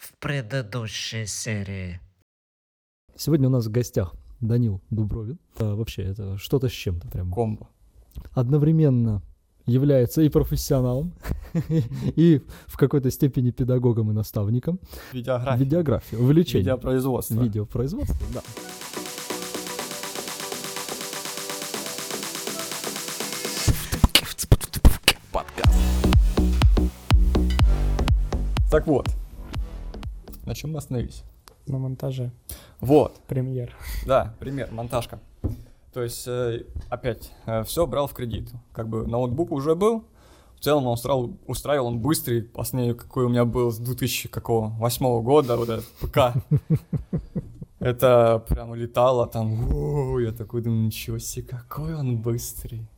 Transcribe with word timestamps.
в 0.00 0.16
предыдущей 0.18 1.26
серии. 1.26 2.00
Сегодня 3.16 3.48
у 3.48 3.50
нас 3.50 3.66
в 3.66 3.70
гостях 3.70 4.14
Данил 4.40 4.80
Дубровин. 4.88 5.38
А, 5.58 5.74
вообще, 5.74 6.02
это 6.02 6.38
что-то 6.38 6.68
с 6.68 6.72
чем-то 6.72 7.06
прям. 7.08 7.30
Комбо. 7.30 7.68
Одновременно 8.32 9.22
является 9.66 10.22
и 10.22 10.30
профессионалом, 10.30 11.12
и 11.68 12.40
в 12.66 12.78
какой-то 12.78 13.10
степени 13.10 13.50
педагогом 13.50 14.10
и 14.10 14.14
наставником. 14.14 14.80
Видеография. 15.12 15.64
Видеография, 15.64 16.18
увлечение. 16.18 16.72
Видеопроизводство. 16.72 17.42
Видеопроизводство, 17.42 18.26
да. 18.32 18.42
Так 28.70 28.86
вот. 28.86 29.19
На 30.50 30.54
чем 30.56 30.72
мы 30.72 30.78
остановились? 30.78 31.22
На 31.68 31.78
монтаже. 31.78 32.32
Вот. 32.80 33.20
Премьер. 33.28 33.72
Да, 34.04 34.34
пример, 34.40 34.68
монтажка. 34.72 35.20
То 35.92 36.02
есть, 36.02 36.26
э, 36.26 36.64
опять, 36.88 37.30
все 37.66 37.86
брал 37.86 38.08
в 38.08 38.14
кредит. 38.14 38.50
Как 38.72 38.88
бы 38.88 39.06
ноутбук 39.06 39.52
уже 39.52 39.76
был, 39.76 40.02
в 40.56 40.60
целом 40.64 40.88
он 40.88 40.94
устраивал, 40.94 41.36
устраивал 41.46 41.86
он 41.86 42.00
быстрый, 42.00 42.42
последний, 42.42 42.94
какой 42.94 43.26
у 43.26 43.28
меня 43.28 43.44
был 43.44 43.70
с 43.70 43.78
2008 43.78 45.22
года, 45.22 45.56
вот 45.56 45.68
этот 45.68 45.86
ПК. 46.00 46.18
Это 47.78 48.44
прям 48.48 48.74
летало 48.74 49.28
там, 49.28 49.72
«О, 49.72 50.18
я 50.18 50.32
такой 50.32 50.62
думаю, 50.62 50.82
ничего 50.82 51.20
себе, 51.20 51.46
какой 51.46 51.94
он 51.94 52.18
быстрый. 52.18 52.88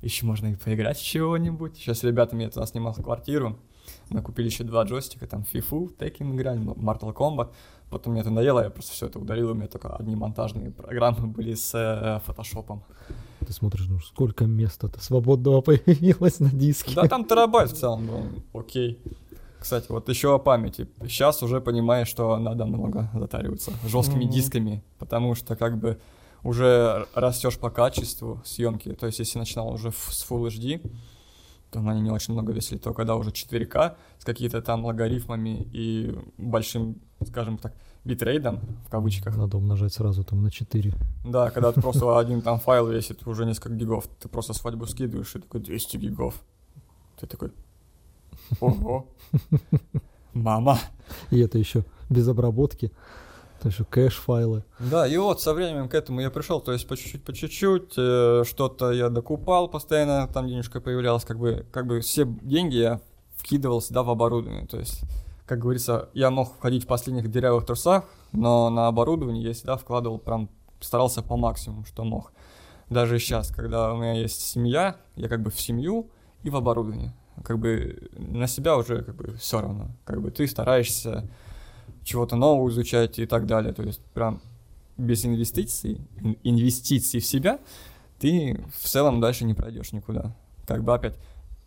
Еще 0.00 0.24
можно 0.24 0.46
и 0.46 0.54
поиграть 0.54 0.96
в 0.96 1.04
чего-нибудь. 1.04 1.76
Сейчас 1.76 2.04
ребятами 2.04 2.44
я 2.44 2.48
туда 2.48 2.64
снимал 2.64 2.94
квартиру. 2.94 3.58
Мы 4.10 4.22
купили 4.22 4.46
еще 4.46 4.64
два 4.64 4.84
джойстика, 4.84 5.26
там 5.26 5.44
FIFA, 5.52 5.96
Tekken 5.96 6.34
играли, 6.34 6.60
Mortal 6.60 7.14
Kombat. 7.14 7.50
Потом 7.90 8.12
мне 8.12 8.20
это 8.22 8.30
надоело, 8.30 8.62
я 8.62 8.70
просто 8.70 8.92
все 8.92 9.06
это 9.06 9.18
удалил, 9.18 9.50
у 9.50 9.54
меня 9.54 9.66
только 9.66 9.94
одни 9.96 10.14
монтажные 10.14 10.70
программы 10.70 11.26
были 11.26 11.54
с 11.54 11.72
э, 11.74 12.20
фотошопом. 12.24 12.82
Ты 13.46 13.52
смотришь, 13.52 13.86
ну 13.88 13.98
сколько 14.00 14.44
места-то 14.46 15.00
свободного 15.00 15.60
появилось 15.62 16.40
на 16.40 16.50
диске. 16.50 16.94
Да 16.94 17.08
там 17.08 17.24
терабайт 17.24 17.70
в 17.70 17.76
целом 17.76 18.06
был, 18.06 18.60
окей. 18.60 18.98
Кстати, 19.58 19.86
вот 19.90 20.08
еще 20.08 20.34
о 20.34 20.38
памяти. 20.38 20.88
Сейчас 21.02 21.42
уже 21.42 21.60
понимаешь, 21.60 22.08
что 22.08 22.36
надо 22.38 22.64
много 22.64 23.10
затариваться 23.14 23.72
жесткими 23.86 24.24
Мгм. 24.24 24.30
дисками, 24.32 24.82
потому 24.98 25.34
что 25.34 25.54
как 25.54 25.78
бы 25.78 25.98
уже 26.42 27.06
растешь 27.14 27.58
по 27.58 27.70
качеству 27.70 28.40
съемки. 28.44 28.92
То 28.94 29.06
есть, 29.06 29.18
если 29.18 29.38
начинал 29.38 29.68
уже 29.72 29.90
с 29.92 30.26
Full 30.30 30.46
HD, 30.48 30.80
то 31.70 31.80
они 31.80 32.00
не 32.00 32.10
очень 32.10 32.34
много 32.34 32.52
весили, 32.52 32.78
то 32.78 32.92
когда 32.92 33.16
уже 33.16 33.30
4К 33.30 33.94
с 34.18 34.24
какими-то 34.24 34.60
там 34.62 34.84
логарифмами 34.84 35.68
и 35.72 36.18
большим, 36.38 37.00
скажем 37.26 37.58
так, 37.58 37.74
битрейдом, 38.04 38.60
в 38.86 38.90
кавычках, 38.90 39.36
Надо 39.36 39.56
умножать 39.58 39.92
сразу 39.92 40.24
там 40.24 40.42
на 40.42 40.50
4. 40.50 40.94
да, 41.24 41.50
когда 41.50 41.72
ты 41.72 41.80
просто 41.80 42.18
один 42.18 42.42
там 42.42 42.58
файл 42.58 42.88
весит 42.88 43.26
уже 43.26 43.44
несколько 43.44 43.74
гигов, 43.74 44.08
ты 44.20 44.28
просто 44.28 44.52
свадьбу 44.52 44.86
скидываешь 44.86 45.36
и 45.36 45.40
такой 45.40 45.60
200 45.60 45.96
гигов. 45.98 46.42
Ты 47.20 47.26
такой, 47.26 47.52
ого, 48.60 49.06
мама. 50.34 50.78
И 51.30 51.38
это 51.38 51.58
еще 51.58 51.84
без 52.08 52.28
обработки. 52.28 52.90
Есть 53.64 53.78
кэш-файлы. 53.90 54.64
Да, 54.78 55.06
и 55.06 55.16
вот 55.16 55.40
со 55.40 55.54
временем 55.54 55.88
к 55.88 55.94
этому 55.94 56.20
я 56.20 56.30
пришел, 56.30 56.60
то 56.60 56.72
есть 56.72 56.86
по 56.88 56.96
чуть-чуть, 56.96 57.24
по 57.24 57.32
чуть-чуть, 57.32 57.94
э, 57.96 58.44
что-то 58.46 58.92
я 58.92 59.08
докупал 59.08 59.68
постоянно, 59.68 60.28
там 60.28 60.48
денежка 60.48 60.80
появлялась, 60.80 61.24
как 61.24 61.38
бы, 61.38 61.66
как 61.72 61.86
бы 61.86 62.00
все 62.00 62.24
деньги 62.24 62.76
я 62.76 63.00
вкидывал 63.36 63.80
всегда 63.80 64.02
в 64.02 64.10
оборудование, 64.10 64.66
то 64.66 64.78
есть, 64.78 65.00
как 65.46 65.58
говорится, 65.58 66.08
я 66.14 66.30
мог 66.30 66.54
входить 66.56 66.84
в 66.84 66.86
последних 66.86 67.30
дырявых 67.30 67.66
трусах, 67.66 68.04
но 68.32 68.70
на 68.70 68.86
оборудование 68.86 69.42
я 69.44 69.52
всегда 69.52 69.76
вкладывал 69.76 70.18
прям, 70.18 70.48
старался 70.80 71.22
по 71.22 71.36
максимуму, 71.36 71.84
что 71.84 72.04
мог. 72.04 72.32
Даже 72.88 73.18
сейчас, 73.18 73.50
когда 73.50 73.92
у 73.92 73.96
меня 73.96 74.14
есть 74.14 74.40
семья, 74.40 74.96
я 75.14 75.28
как 75.28 75.42
бы 75.42 75.50
в 75.50 75.60
семью 75.60 76.10
и 76.42 76.50
в 76.50 76.56
оборудование. 76.56 77.14
Как 77.44 77.58
бы 77.58 78.10
на 78.12 78.46
себя 78.46 78.76
уже 78.76 79.02
как 79.02 79.14
бы 79.14 79.36
все 79.36 79.60
равно. 79.60 79.90
Как 80.04 80.20
бы 80.20 80.30
ты 80.30 80.46
стараешься 80.46 81.30
чего-то 82.04 82.36
нового 82.36 82.68
изучать 82.70 83.18
и 83.18 83.26
так 83.26 83.46
далее. 83.46 83.72
То 83.72 83.82
есть 83.82 84.00
прям 84.14 84.40
без 84.96 85.24
инвестиций, 85.24 86.00
ин- 86.20 86.36
инвестиций 86.42 87.20
в 87.20 87.26
себя, 87.26 87.58
ты 88.18 88.60
в 88.72 88.86
целом 88.86 89.20
дальше 89.20 89.44
не 89.44 89.54
пройдешь 89.54 89.92
никуда. 89.92 90.36
Как 90.66 90.84
бы 90.84 90.94
опять 90.94 91.16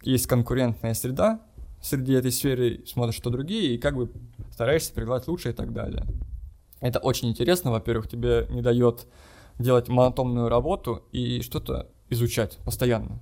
есть 0.01 0.27
конкурентная 0.27 0.93
среда, 0.93 1.41
среди 1.81 2.13
этой 2.13 2.31
сферы 2.31 2.81
смотришь, 2.85 3.15
что 3.15 3.29
другие, 3.29 3.75
и 3.75 3.77
как 3.77 3.95
бы 3.95 4.11
стараешься 4.51 4.93
предлагать 4.93 5.27
лучше 5.27 5.49
и 5.49 5.53
так 5.53 5.73
далее. 5.73 6.05
Это 6.79 6.99
очень 6.99 7.29
интересно, 7.29 7.71
во-первых, 7.71 8.07
тебе 8.07 8.47
не 8.49 8.61
дает 8.61 9.07
делать 9.59 9.87
монотонную 9.87 10.49
работу 10.49 11.03
и 11.11 11.41
что-то 11.41 11.87
изучать 12.09 12.57
постоянно. 12.65 13.21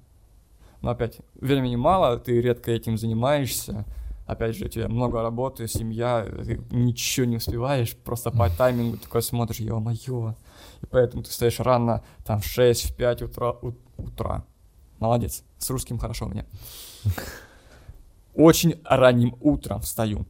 Но 0.82 0.90
опять, 0.90 1.18
времени 1.36 1.76
мало, 1.76 2.18
ты 2.18 2.42
редко 2.42 2.72
этим 2.72 2.98
занимаешься, 2.98 3.86
опять 4.26 4.56
же, 4.56 4.66
у 4.66 4.68
тебя 4.70 4.88
много 4.88 5.22
работы, 5.22 5.68
семья, 5.68 6.26
ты 6.46 6.62
ничего 6.72 7.26
не 7.26 7.38
успеваешь, 7.38 7.96
просто 7.96 8.32
по 8.32 8.50
таймингу 8.50 8.98
такой 8.98 9.22
смотришь, 9.22 9.60
ё-моё. 9.60 10.36
И 10.82 10.86
поэтому 10.86 11.24
ты 11.24 11.30
встаешь 11.30 11.60
рано, 11.60 12.04
там, 12.26 12.40
в 12.40 12.46
6, 12.46 12.90
в 12.92 12.96
5 12.96 13.22
утра. 13.24 13.52
у- 13.62 13.74
утра. 13.98 14.44
Молодец, 15.00 15.44
с 15.58 15.70
русским 15.70 15.98
хорошо 15.98 16.26
у 16.26 16.30
меня. 16.30 16.46
Очень 18.36 18.80
ранним 18.86 19.36
утром 19.42 19.82
встаю. 19.82 20.26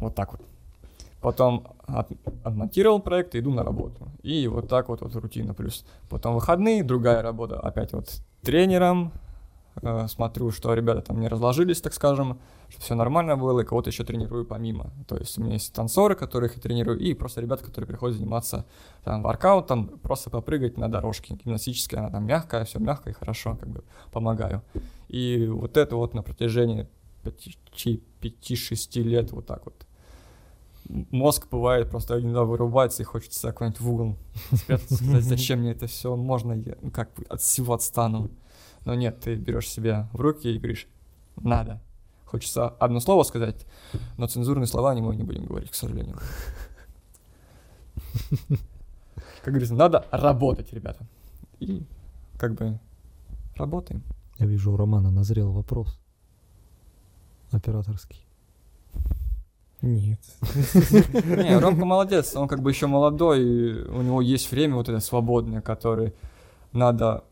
Вот 0.00 0.14
так 0.14 0.32
вот. 0.32 0.42
Потом 1.20 1.66
от- 1.86 2.10
отмонтировал 2.44 3.00
проект 3.00 3.34
и 3.34 3.38
иду 3.40 3.50
на 3.52 3.64
работу. 3.64 4.08
И 4.22 4.46
вот 4.48 4.68
так 4.68 4.88
вот, 4.88 5.00
вот 5.02 5.14
рутина. 5.16 5.54
Плюс 5.54 5.84
потом 6.08 6.34
выходные, 6.34 6.84
другая 6.84 7.22
работа. 7.22 7.58
Опять 7.58 7.92
вот 7.92 8.08
тренером, 8.42 9.12
смотрю, 10.08 10.50
что 10.50 10.74
ребята 10.74 11.02
там 11.02 11.20
не 11.20 11.28
разложились, 11.28 11.80
так 11.80 11.94
скажем, 11.94 12.38
что 12.68 12.80
все 12.80 12.94
нормально 12.94 13.36
было, 13.36 13.60
и 13.60 13.64
кого-то 13.64 13.90
еще 13.90 14.04
тренирую 14.04 14.44
помимо. 14.44 14.90
То 15.06 15.16
есть 15.16 15.38
у 15.38 15.42
меня 15.42 15.54
есть 15.54 15.72
танцоры, 15.72 16.14
которых 16.14 16.56
я 16.56 16.62
тренирую, 16.62 16.98
и 16.98 17.14
просто 17.14 17.40
ребята, 17.40 17.64
которые 17.64 17.88
приходят 17.88 18.16
заниматься 18.16 18.64
там 19.04 19.22
воркаутом, 19.22 19.88
просто 20.02 20.30
попрыгать 20.30 20.76
на 20.76 20.88
дорожке 20.88 21.34
гимнастической, 21.34 21.98
она 21.98 22.10
там 22.10 22.26
мягкая, 22.26 22.64
все 22.64 22.78
мягко 22.78 23.10
и 23.10 23.12
хорошо, 23.12 23.56
как 23.56 23.68
бы 23.68 23.84
помогаю. 24.12 24.62
И 25.08 25.46
вот 25.46 25.76
это 25.76 25.96
вот 25.96 26.14
на 26.14 26.22
протяжении 26.22 26.88
5-6 27.24 29.02
лет 29.02 29.32
вот 29.32 29.46
так 29.46 29.64
вот. 29.64 29.86
Мозг 30.88 31.48
бывает 31.50 31.90
просто 31.90 32.18
иногда 32.18 32.44
вырубается 32.44 33.02
и 33.02 33.04
хочется 33.04 33.52
куда-нибудь 33.52 33.80
в 33.80 33.90
угол 33.90 34.16
сказать, 34.54 35.24
зачем 35.24 35.60
мне 35.60 35.72
это 35.72 35.86
все, 35.86 36.16
можно 36.16 36.54
я 36.54 36.76
ну, 36.80 36.90
как 36.90 37.10
от 37.28 37.42
всего 37.42 37.74
отстану. 37.74 38.30
Но 38.88 38.94
нет, 38.94 39.20
ты 39.20 39.34
берешь 39.34 39.68
себя 39.68 40.08
в 40.14 40.20
руки 40.22 40.48
и 40.48 40.56
говоришь, 40.56 40.88
надо. 41.36 41.78
Хочется 42.24 42.68
одно 42.68 43.00
слово 43.00 43.22
сказать, 43.22 43.66
но 44.16 44.26
цензурные 44.26 44.66
слова 44.66 44.94
не 44.94 45.02
мы 45.02 45.14
не 45.14 45.24
будем 45.24 45.44
говорить, 45.44 45.70
к 45.70 45.74
сожалению. 45.74 46.16
Как 49.42 49.52
говорится, 49.52 49.74
надо 49.74 50.06
работать, 50.10 50.72
ребята. 50.72 51.06
И 51.60 51.84
как 52.38 52.54
бы 52.54 52.80
работаем. 53.56 54.02
Я 54.38 54.46
вижу, 54.46 54.72
у 54.72 54.76
Романа 54.78 55.10
назрел 55.10 55.52
вопрос. 55.52 56.00
Операторский. 57.50 58.24
Нет. 59.82 60.20
Не, 61.26 61.58
Ромка 61.58 61.84
молодец, 61.84 62.34
он 62.34 62.48
как 62.48 62.62
бы 62.62 62.70
еще 62.70 62.86
молодой, 62.86 63.42
и 63.42 63.82
у 63.82 64.00
него 64.00 64.22
есть 64.22 64.50
время 64.50 64.76
вот 64.76 64.88
это 64.88 65.00
свободное, 65.00 65.60
которое 65.60 66.14
надо 66.72 67.24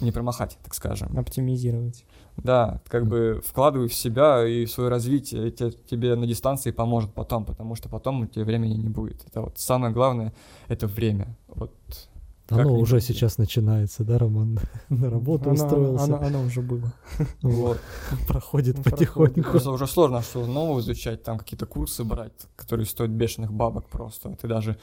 не 0.00 0.12
промахать, 0.12 0.58
так 0.62 0.74
скажем. 0.74 1.16
Оптимизировать. 1.18 2.04
Да, 2.36 2.80
как 2.88 3.06
бы 3.06 3.42
вкладывай 3.44 3.88
в 3.88 3.94
себя 3.94 4.46
и 4.46 4.64
в 4.64 4.70
свое 4.70 4.88
развитие, 4.90 5.48
и 5.48 5.50
те- 5.50 5.72
тебе 5.72 6.14
на 6.14 6.26
дистанции 6.26 6.70
поможет 6.70 7.12
потом, 7.12 7.44
потому 7.44 7.74
что 7.74 7.88
потом 7.88 8.22
у 8.22 8.26
тебя 8.26 8.44
времени 8.44 8.74
не 8.74 8.88
будет. 8.88 9.24
Это 9.26 9.42
вот 9.42 9.58
самое 9.58 9.92
главное, 9.92 10.32
это 10.68 10.86
время. 10.86 11.36
Вот 11.48 11.72
Оно 12.48 12.58
Как-нибудь. 12.62 12.82
уже 12.82 13.00
сейчас 13.00 13.38
начинается, 13.38 14.02
да, 14.04 14.18
Роман? 14.18 14.58
На 14.88 15.08
работу 15.10 15.44
Оно- 15.50 15.52
устроился. 15.54 16.04
Оно, 16.04 16.20
оно 16.20 16.42
уже 16.42 16.62
было. 16.62 16.92
Вот. 17.42 17.78
Проходит 18.26 18.76
Ну, 18.78 18.82
потихоньку. 18.82 19.42
Просто 19.42 19.70
уже 19.70 19.86
сложно 19.86 20.20
что 20.22 20.44
нового 20.46 20.80
изучать, 20.80 21.22
там 21.22 21.38
какие-то 21.38 21.66
курсы 21.66 22.02
брать, 22.02 22.32
которые 22.56 22.86
стоят 22.86 23.12
бешеных 23.12 23.52
бабок 23.52 23.88
просто. 23.88 24.30
Ты 24.40 24.48
даже 24.48 24.72
как 24.72 24.80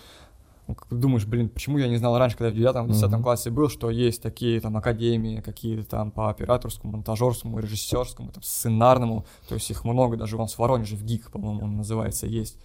думаешь, 0.90 1.26
блин, 1.26 1.50
почему 1.50 1.78
я 1.78 1.88
не 1.88 1.98
знал 1.98 2.18
раньше, 2.18 2.38
когда 2.38 2.52
в 2.52 2.56
девятом, 2.56 2.88
десятом 2.88 3.20
Мгм. 3.20 3.24
классе 3.24 3.50
был, 3.50 3.70
что 3.70 3.90
есть 3.90 4.22
такие 4.22 4.60
там 4.60 4.76
академии, 4.78 5.42
какие-то 5.42 5.90
там 5.90 6.12
по 6.12 6.30
операторскому, 6.30 6.94
монтажерскому, 6.94 7.60
режиссерскому, 7.60 8.32
там, 8.32 8.44
сценарному, 8.44 9.26
то 9.48 9.56
есть 9.56 9.70
их 9.70 9.86
много, 9.86 10.18
даже 10.18 10.38
вон 10.38 10.48
в 10.48 10.58
Воронеже, 10.58 10.96
в 10.96 11.04
ГИК, 11.04 11.32
по-моему, 11.32 11.64
он 11.64 11.78
называется, 11.78 12.28
есть. 12.28 12.60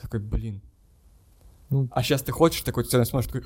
Такой, 0.00 0.20
блин. 0.20 0.60
Ну. 1.70 1.88
А 1.92 2.02
сейчас 2.02 2.22
ты 2.22 2.32
хочешь 2.32 2.62
такой 2.62 2.84
цены 2.84 3.04
смотришь, 3.04 3.30
такой, 3.30 3.42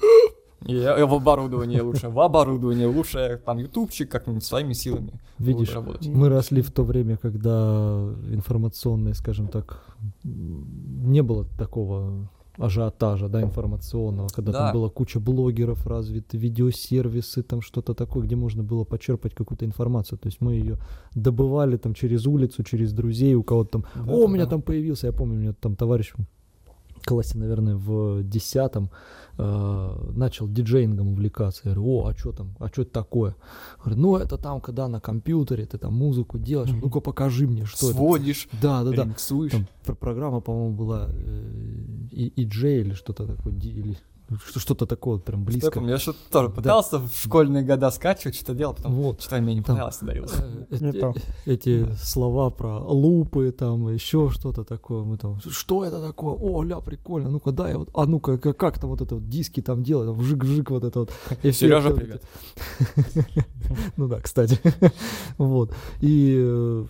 И 0.66 0.76
э, 0.76 1.04
в 1.04 1.14
оборудовании 1.14 1.80
лучше, 1.80 2.08
в 2.08 2.20
оборудовании 2.20 2.84
лучше, 2.84 3.40
там, 3.44 3.58
ютубчик 3.58 4.10
как-нибудь 4.10 4.44
своими 4.44 4.74
силами. 4.74 5.20
Видишь, 5.38 5.74
работать. 5.74 6.06
Мы 6.06 6.28
росли 6.28 6.62
в 6.62 6.70
то 6.70 6.84
время, 6.84 7.16
когда 7.16 8.12
информационные, 8.30 9.14
скажем 9.14 9.48
так, 9.48 9.84
не 10.22 11.22
было 11.22 11.46
такого 11.58 12.28
ажиотажа, 12.58 13.28
да, 13.28 13.42
информационного, 13.42 14.28
когда 14.28 14.52
Да. 14.52 14.58
там 14.58 14.72
была 14.74 14.88
куча 14.90 15.20
блогеров 15.20 15.86
развиты, 15.86 16.36
видеосервисы, 16.38 17.42
там 17.42 17.60
что-то 17.62 17.94
такое, 17.94 18.24
где 18.24 18.36
можно 18.36 18.62
было 18.62 18.84
почерпать 18.84 19.34
какую-то 19.34 19.64
информацию. 19.64 20.18
То 20.18 20.26
есть 20.28 20.40
мы 20.40 20.54
ее 20.54 20.78
добывали 21.14 21.76
там 21.76 21.94
через 21.94 22.26
улицу, 22.26 22.62
через 22.62 22.92
друзей, 22.92 23.34
у 23.34 23.42
кого-то 23.42 23.70
там, 23.80 23.84
Да, 23.94 24.12
о, 24.12 24.18
да, 24.18 24.24
у 24.24 24.28
меня 24.28 24.46
там 24.46 24.62
появился, 24.62 25.06
я 25.06 25.12
помню, 25.12 25.34
у 25.36 25.38
меня 25.40 25.52
там 25.52 25.76
товарищ 25.76 26.12
классе, 27.06 27.38
наверное, 27.38 27.76
в 27.76 28.22
десятом 28.22 28.90
э, 29.38 30.10
начал 30.14 30.48
диджеингом 30.48 31.08
увлекаться. 31.08 31.62
Я 31.64 31.74
говорю, 31.74 31.90
о, 31.90 32.06
а 32.08 32.14
что 32.16 32.32
там, 32.32 32.54
а 32.58 32.68
что 32.68 32.82
это 32.82 32.92
такое? 32.92 33.34
Говорю, 33.84 34.00
ну 34.00 34.16
это 34.16 34.36
там, 34.38 34.60
когда 34.60 34.88
на 34.88 35.00
компьютере 35.00 35.64
ты 35.66 35.78
там 35.78 35.94
музыку 35.94 36.38
делаешь, 36.38 36.70
ну-ка 36.82 37.00
покажи 37.00 37.46
мне, 37.46 37.64
что 37.64 37.86
это. 37.88 37.96
Сводишь, 37.96 38.48
Да, 38.60 38.84
да, 38.84 38.90
да. 38.90 39.02
ремиксуешь. 39.04 39.52
Там 39.52 39.66
пр- 39.84 39.96
программа, 39.96 40.40
по-моему, 40.40 40.74
была 40.76 41.08
э, 41.10 41.42
и 42.10 42.32
EJ 42.44 42.80
или 42.80 42.94
что-то 42.94 43.26
такое, 43.26 43.54
или 43.54 43.96
что-то 44.56 44.86
такое 44.86 45.14
вот 45.16 45.24
прям 45.24 45.40
Я 45.40 45.46
близко. 45.46 45.70
помню, 45.72 45.90
я 45.90 45.98
что-то 45.98 46.18
тоже 46.30 46.48
Да. 46.48 46.54
пытался 46.54 46.98
в 46.98 47.10
школьные 47.14 47.64
года 47.64 47.90
скачивать, 47.90 48.34
что-то 48.36 48.54
делал, 48.54 48.74
потом 48.74 48.92
Вот. 48.94 49.20
что-то 49.20 49.42
мне 49.42 49.54
не 49.54 49.62
понравилось. 49.62 49.98
Э, 50.02 50.76
Не 50.80 51.52
эти- 51.52 51.86
слова 52.02 52.50
про 52.50 52.78
лупы, 52.80 53.52
там, 53.52 53.88
еще 53.92 54.30
что-то 54.30 54.64
такое. 54.64 55.04
Мы 55.04 55.16
там, 55.18 55.38
что 55.48 55.84
это 55.84 56.00
такое? 56.06 56.34
О, 56.34 56.62
ля, 56.62 56.80
прикольно. 56.80 57.30
Ну-ка, 57.30 57.52
дай, 57.52 57.74
вот, 57.76 57.90
а 57.94 58.06
ну-ка, 58.06 58.38
как, 58.38 58.56
как 58.56 58.78
там 58.78 58.90
вот 58.90 59.00
это 59.00 59.14
вот 59.16 59.28
диски 59.28 59.60
там 59.60 59.82
делать, 59.82 60.08
там, 60.08 60.18
вжик-вжик 60.18 60.70
вот 60.70 60.84
это 60.84 61.00
вот. 61.00 61.10
Эффекты 61.42 61.52
Сережа, 61.52 61.90
привет. 61.90 62.22
Ну 63.96 64.08
да, 64.08 64.20
кстати. 64.20 64.58
Вот. 65.38 65.72
И 66.00 66.36
э, 66.38 66.84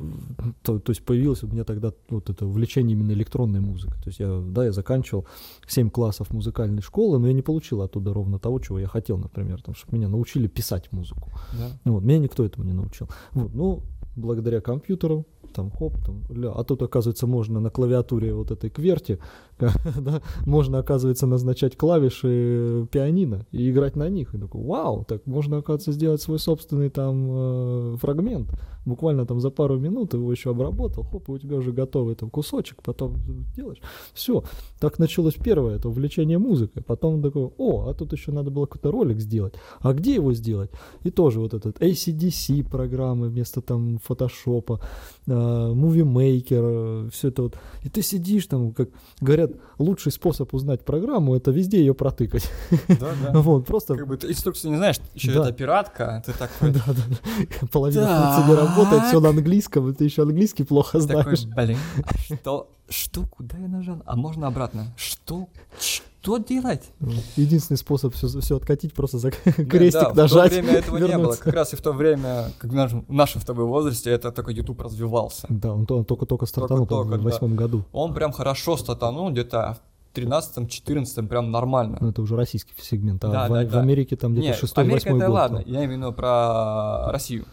то, 0.62 0.78
то 0.78 0.90
есть 0.90 1.04
появилось 1.04 1.42
у 1.42 1.46
меня 1.46 1.64
тогда 1.64 1.92
вот 2.10 2.28
это 2.30 2.46
увлечение 2.46 2.96
именно 2.96 3.12
электронной 3.12 3.60
музыкой. 3.60 3.96
То 4.02 4.08
есть 4.08 4.20
я, 4.20 4.42
да, 4.44 4.64
я 4.64 4.72
заканчивал 4.72 5.26
7 5.66 5.90
классов 5.90 6.30
музыкальной 6.32 6.82
школы, 6.82 7.18
но 7.22 7.28
я 7.28 7.34
не 7.34 7.42
получил 7.42 7.82
оттуда 7.82 8.12
ровно 8.12 8.40
того, 8.40 8.58
чего 8.58 8.80
я 8.80 8.88
хотел, 8.88 9.16
например, 9.16 9.62
там, 9.62 9.76
чтобы 9.76 9.96
меня 9.96 10.08
научили 10.08 10.48
писать 10.48 10.90
музыку. 10.90 11.30
Да. 11.52 11.92
Вот, 11.92 12.02
меня 12.02 12.18
никто 12.18 12.44
этому 12.44 12.66
не 12.66 12.72
научил. 12.72 13.08
Вот, 13.30 13.54
ну, 13.54 13.84
благодаря 14.16 14.60
компьютеру, 14.60 15.24
там, 15.52 15.70
хоп, 15.70 15.94
там, 16.04 16.22
ля, 16.30 16.50
а 16.50 16.64
тут, 16.64 16.82
оказывается, 16.82 17.26
можно 17.26 17.60
на 17.60 17.70
клавиатуре 17.70 18.34
вот 18.34 18.50
этой 18.50 18.70
кверти, 18.70 19.18
да, 20.00 20.22
можно, 20.46 20.78
оказывается, 20.78 21.26
назначать 21.26 21.76
клавиши 21.76 22.86
пианино 22.90 23.46
и 23.52 23.70
играть 23.70 23.96
на 23.96 24.08
них. 24.08 24.34
И 24.34 24.38
такой, 24.38 24.64
вау, 24.64 25.04
так 25.04 25.26
можно, 25.26 25.58
оказывается, 25.58 25.92
сделать 25.92 26.20
свой 26.20 26.38
собственный 26.38 26.90
там 26.90 27.28
э, 27.30 27.96
фрагмент. 28.00 28.50
Буквально 28.84 29.26
там 29.26 29.40
за 29.40 29.50
пару 29.50 29.78
минут 29.78 30.14
его 30.14 30.32
еще 30.32 30.50
обработал, 30.50 31.04
хоп, 31.04 31.28
и 31.28 31.32
у 31.32 31.38
тебя 31.38 31.56
уже 31.56 31.72
готовый 31.72 32.16
там 32.16 32.30
кусочек, 32.30 32.82
потом 32.82 33.16
делаешь. 33.54 33.80
Все, 34.12 34.42
так 34.80 34.98
началось 34.98 35.34
первое, 35.34 35.76
это 35.76 35.88
увлечение 35.88 36.38
музыкой. 36.38 36.82
Потом 36.82 37.22
такой, 37.22 37.50
о, 37.58 37.88
а 37.88 37.94
тут 37.94 38.12
еще 38.12 38.32
надо 38.32 38.50
было 38.50 38.66
какой-то 38.66 38.90
ролик 38.90 39.20
сделать. 39.20 39.54
А 39.80 39.92
где 39.92 40.14
его 40.14 40.34
сделать? 40.34 40.70
И 41.04 41.10
тоже 41.10 41.38
вот 41.38 41.54
этот 41.54 41.78
ACDC 41.80 42.68
программы 42.68 43.28
вместо 43.28 43.60
там 43.60 43.98
фотошопа, 44.02 44.80
э, 45.26 45.32
Movie 45.74 46.04
Maker, 46.04 47.10
все 47.10 47.28
это 47.28 47.42
вот. 47.42 47.56
И 47.82 47.88
ты 47.88 48.02
сидишь 48.02 48.46
там, 48.46 48.72
как 48.72 48.88
говорят, 49.20 49.52
лучший 49.78 50.12
способ 50.12 50.52
узнать 50.54 50.84
программу, 50.84 51.34
это 51.36 51.50
везде 51.50 51.78
ее 51.80 51.94
протыкать. 51.94 52.50
Да, 52.88 53.10
да. 53.22 53.32
Вот, 53.40 53.66
просто... 53.66 53.96
Как 53.96 54.06
бы 54.06 54.16
ты 54.16 54.28
инструкции 54.30 54.68
не 54.68 54.76
знаешь, 54.76 54.96
еще 55.14 55.32
Да. 55.32 55.42
это 55.44 55.52
пиратка, 55.52 56.22
ты 56.24 56.32
такой, 56.32 56.70
Да, 56.72 56.82
да, 56.86 56.94
да. 57.08 57.66
Половина 57.72 58.06
функций 58.06 58.50
не 58.50 58.54
работает, 58.60 59.02
все 59.04 59.20
на 59.20 59.28
английском, 59.30 59.88
и 59.90 59.94
ты 59.94 60.04
еще 60.04 60.22
английский 60.22 60.64
плохо 60.64 61.00
такой, 61.06 61.36
знаешь. 61.36 61.44
блин, 61.68 61.78
а 62.04 62.18
что, 62.18 62.68
что, 62.88 63.26
куда 63.26 63.56
я 63.58 63.68
нажал? 63.68 64.02
А 64.06 64.16
можно 64.16 64.46
обратно? 64.46 64.86
Что, 64.96 65.48
что 66.22 66.38
делать? 66.38 66.90
Единственный 67.36 67.76
способ 67.76 68.14
все, 68.14 68.56
откатить, 68.56 68.94
просто 68.94 69.18
за 69.18 69.32
Блин, 69.44 69.68
крестик 69.68 70.14
да, 70.14 70.22
нажать. 70.22 70.52
В 70.52 70.56
то 70.56 70.62
время 70.62 70.78
этого 70.78 70.96
не 70.96 71.02
было. 71.02 71.10
вернуться. 71.10 71.42
Как 71.42 71.54
раз 71.54 71.72
и 71.72 71.76
в 71.76 71.82
то 71.82 71.92
время, 71.92 72.44
как 72.58 72.70
в 72.70 72.74
нашем, 72.74 73.04
в 73.08 73.12
нашем 73.12 73.40
с 73.40 73.44
тобой 73.44 73.64
возрасте, 73.64 74.10
это 74.10 74.30
только 74.30 74.52
YouTube 74.52 74.80
развивался. 74.80 75.46
Да, 75.48 75.72
он, 75.72 75.84
он 75.90 76.04
только-только 76.04 76.46
стартанул, 76.46 76.86
Только-только, 76.86 77.20
в 77.20 77.24
восьмом 77.24 77.56
году. 77.56 77.84
Он 77.92 78.14
прям 78.14 78.32
хорошо 78.32 78.76
стартанул 78.76 79.30
где-то 79.30 79.78
в 80.12 80.16
13-14 80.16 81.26
прям 81.26 81.50
нормально. 81.50 81.98
Ну, 82.00 82.10
это 82.10 82.22
уже 82.22 82.36
российский 82.36 82.72
сегмент, 82.80 83.24
а 83.24 83.28
Да, 83.28 83.48
в, 83.48 83.52
да, 83.52 83.64
в 83.64 83.70
да. 83.70 83.80
Америке 83.80 84.14
там 84.16 84.32
где-то 84.32 84.48
Не, 84.48 84.54
шестой, 84.54 84.84
Америка 84.84 85.08
это 85.10 85.18
год. 85.26 85.28
ладно, 85.28 85.62
там. 85.62 85.72
я 85.72 85.82
именно 85.84 86.12
про 86.12 87.10
Россию. 87.10 87.46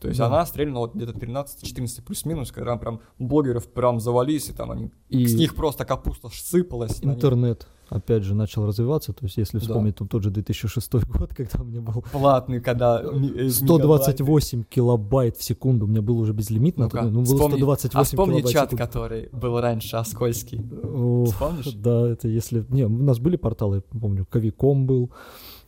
То 0.00 0.08
есть 0.08 0.18
Да. 0.18 0.26
она 0.26 0.46
стрельнула 0.46 0.86
вот 0.86 0.94
где-то 0.94 1.12
13-14 1.12 2.02
плюс-минус, 2.04 2.52
когда 2.52 2.76
прям 2.76 3.00
блогеров 3.18 3.66
прям 3.68 3.98
завались, 4.00 4.48
и 4.48 4.52
там 4.52 4.70
они, 4.70 4.90
И 5.08 5.26
с 5.26 5.34
них 5.34 5.54
просто 5.56 5.84
капуста 5.84 6.28
сыпалась. 6.32 7.02
на 7.02 7.08
них. 7.08 7.16
интернет, 7.16 7.66
опять 7.88 8.22
же, 8.22 8.34
начал 8.36 8.64
развиваться. 8.66 9.12
То 9.12 9.24
есть, 9.24 9.36
если 9.38 9.58
Да. 9.58 9.64
вспомнить 9.64 9.96
там, 9.96 10.06
тот 10.06 10.22
же 10.22 10.30
2006 10.30 10.92
год, 11.08 11.34
когда 11.34 11.62
у 11.62 11.64
меня 11.64 11.80
был 11.80 12.04
Платный, 12.12 12.60
когда... 12.60 13.02
ми- 13.02 13.32
э, 13.36 13.50
128 13.50 14.62
килобайт 14.64 15.36
в 15.36 15.42
секунду, 15.42 15.86
у 15.86 15.88
меня 15.88 16.00
был 16.02 16.18
уже 16.20 16.32
безлимитно, 16.32 16.84
Ну-ка, 16.84 17.02
ну, 17.02 17.10
было 17.10 17.24
вспомни. 17.24 17.56
128 17.56 17.98
А 17.98 18.04
вспомни 18.04 18.42
чат, 18.42 18.70
который 18.76 19.28
был 19.32 19.60
раньше, 19.60 19.96
Оскольский. 19.96 20.60
О, 20.84 21.24
Вспомнишь? 21.24 21.72
Да, 21.74 22.08
это 22.08 22.28
если... 22.28 22.64
Не, 22.68 22.84
у 22.84 22.88
нас 22.88 23.18
были 23.18 23.36
порталы, 23.36 23.80
помню, 23.80 24.24
Кавиком 24.26 24.86
был. 24.86 25.10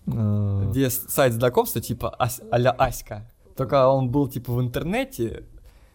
а, 0.07 0.71
Где 0.71 0.89
сайт 0.91 1.33
знакомства, 1.35 1.81
типа 1.81 2.11
а-ля 2.51 2.71
Аська. 2.73 3.29
Только 3.61 3.87
он 3.89 4.09
был 4.11 4.27
типа 4.27 4.55
в 4.55 4.61
интернете, 4.63 5.45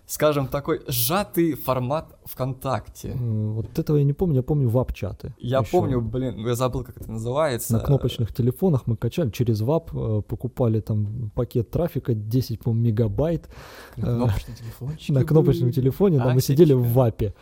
скажем, 0.08 0.48
такой 0.48 0.82
сжатый 0.88 1.54
формат 1.56 2.18
ВКонтакте. 2.26 3.10
м, 3.10 3.54
Вот 3.54 3.80
этого 3.80 3.98
я 3.98 4.04
не 4.04 4.14
помню, 4.14 4.38
я 4.38 4.44
помню 4.44 4.70
вап-чаты. 4.70 5.34
Я 5.40 5.60
ещё. 5.60 5.72
помню, 5.72 6.02
блин, 6.02 6.46
я 6.48 6.56
забыл, 6.56 6.84
как 6.84 6.98
это 6.98 7.12
называется. 7.12 7.74
На 7.74 7.80
кнопочных 7.80 8.34
телефонах 8.34 8.88
мы 8.88 8.96
качали 8.98 9.30
через 9.30 9.62
ВАП, 9.62 9.92
э, 9.96 10.22
покупали 10.28 10.80
там 10.80 11.32
пакет 11.36 11.70
трафика 11.72 12.14
10, 12.14 12.60
по 12.60 12.72
мегабайт. 12.72 13.50
На 13.98 14.06
э, 14.06 14.16
кнопочном 14.16 14.56
телефончике 14.56 15.14
На 15.14 15.24
кнопочном 15.24 15.72
телефоне, 15.72 16.18
да, 16.18 16.34
мы 16.34 16.42
сидели 16.42 16.74
в. 16.74 16.86
ВАПе. 16.94 17.34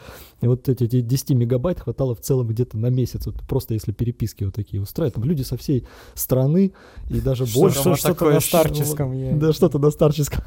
И 0.41 0.47
вот 0.47 0.67
эти, 0.67 0.83
эти 0.85 1.01
10 1.01 1.29
мегабайт 1.31 1.79
хватало 1.79 2.15
в 2.15 2.19
целом 2.21 2.47
где-то 2.47 2.77
на 2.77 2.87
месяц. 2.87 3.25
Вот 3.27 3.35
просто 3.47 3.73
если 3.75 3.91
переписки 3.91 4.43
вот 4.43 4.55
такие 4.55 4.81
устраивать. 4.81 5.13
Там 5.15 5.23
люди 5.23 5.43
со 5.43 5.55
всей 5.57 5.85
страны 6.15 6.73
и 7.09 7.21
даже 7.21 7.45
больше. 7.45 7.95
что-то 7.95 8.31
на 8.31 8.39
старческом 8.39 9.39
Да, 9.39 9.53
что-то 9.53 9.79
на 9.79 9.89
старческом. 9.91 10.43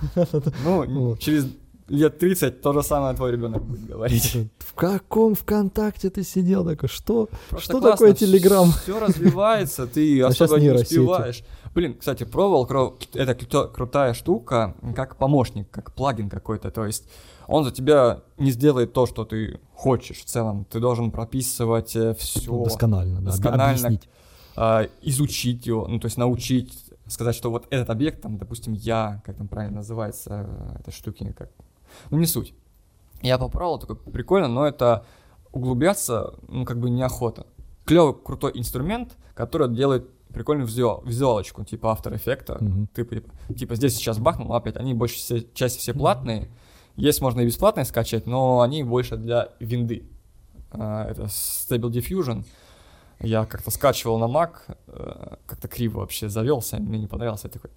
Ну, 0.64 1.16
через 1.18 1.46
лет 1.88 2.18
30 2.18 2.60
то 2.60 2.72
же 2.72 2.82
самое 2.82 3.14
твой 3.14 3.32
ребенок 3.32 3.64
будет 3.64 3.86
говорить. 3.86 4.36
В 4.58 4.74
каком 4.74 5.34
ВКонтакте 5.34 6.10
ты 6.10 6.22
сидел? 6.22 6.64
Такой, 6.64 6.88
что? 6.88 7.28
Просто 7.50 7.70
Что 7.72 7.80
классно, 7.80 7.92
такое 7.92 8.14
Телеграм? 8.14 8.70
Все 8.70 8.98
развивается, 8.98 9.86
ты 9.86 10.20
А 10.22 10.28
особо 10.28 10.58
не 10.60 10.70
успеваешь. 10.70 11.42
Блин, 11.74 11.96
кстати, 11.98 12.24
пробовал, 12.24 12.66
кро- 12.66 12.94
это 13.14 13.34
крутая 13.68 14.14
штука, 14.14 14.74
как 14.94 15.16
помощник, 15.16 15.70
как 15.70 15.92
плагин 15.94 16.30
какой-то. 16.30 16.70
То 16.70 16.86
есть 16.86 17.04
он 17.46 17.64
за 17.64 17.70
тебя 17.70 18.22
не 18.38 18.50
сделает 18.50 18.92
то, 18.92 19.06
что 19.06 19.24
ты 19.24 19.60
хочешь 19.74 20.18
в 20.20 20.24
целом. 20.24 20.64
Ты 20.70 20.80
должен 20.80 21.10
прописывать 21.10 21.90
все, 22.18 22.64
Досконально, 22.64 23.20
да. 23.20 23.30
досконально. 23.30 23.88
Объяснить. 23.88 24.08
изучить 25.02 25.66
его, 25.66 25.86
ну 25.86 26.00
то 26.00 26.06
есть 26.06 26.16
научить, 26.16 26.86
сказать, 27.08 27.34
что 27.36 27.50
вот 27.50 27.66
этот 27.70 27.90
объект, 27.90 28.22
там, 28.22 28.38
допустим, 28.38 28.72
я, 28.72 29.22
как 29.24 29.36
там 29.36 29.48
правильно 29.48 29.76
называется, 29.76 30.46
э, 30.48 30.76
эта 30.80 30.90
штуки, 30.90 31.34
как, 31.36 31.50
ну 32.10 32.18
не 32.18 32.26
суть. 32.26 32.54
Я 33.22 33.38
попробовал, 33.38 33.78
такой 33.78 33.96
прикольно, 33.96 34.48
но 34.48 34.66
это 34.66 35.04
углубляться, 35.52 36.34
ну 36.48 36.64
как 36.64 36.78
бы 36.78 36.90
неохота. 36.90 37.46
Клевый, 37.84 38.14
крутой 38.14 38.52
инструмент, 38.54 39.16
который 39.34 39.68
делает 39.74 40.08
прикольную 40.28 40.66
визуал- 40.68 41.02
визуалочку, 41.06 41.64
типа 41.64 41.86
After 41.98 42.12
Effects. 42.12 42.62
Мгм. 42.62 42.88
Ты, 42.92 43.04
типа, 43.04 43.54
типа 43.54 43.74
здесь 43.76 43.94
сейчас 43.96 44.18
бахнул, 44.18 44.52
опять, 44.54 44.76
они 44.76 44.92
больше 44.92 45.16
все, 45.16 45.42
часть 45.54 45.78
все 45.78 45.94
платные. 45.94 46.48
Есть 46.96 47.20
можно 47.20 47.40
и 47.40 47.46
бесплатные 47.46 47.84
скачать, 47.84 48.26
но 48.26 48.60
они 48.60 48.82
больше 48.82 49.16
для 49.16 49.50
винды. 49.60 50.08
А, 50.72 51.06
Это 51.08 51.22
Stable 51.24 51.90
Diffusion. 51.90 52.44
Я 53.20 53.46
как-то 53.46 53.70
скачивал 53.70 54.18
на 54.18 54.24
Mac, 54.24 54.56
э, 54.88 55.36
как-то 55.46 55.68
криво 55.68 56.00
вообще 56.00 56.28
завелся, 56.28 56.76
мне 56.76 56.98
не 56.98 57.06
понравился, 57.06 57.48
я 57.48 57.52
такой, 57.52 57.70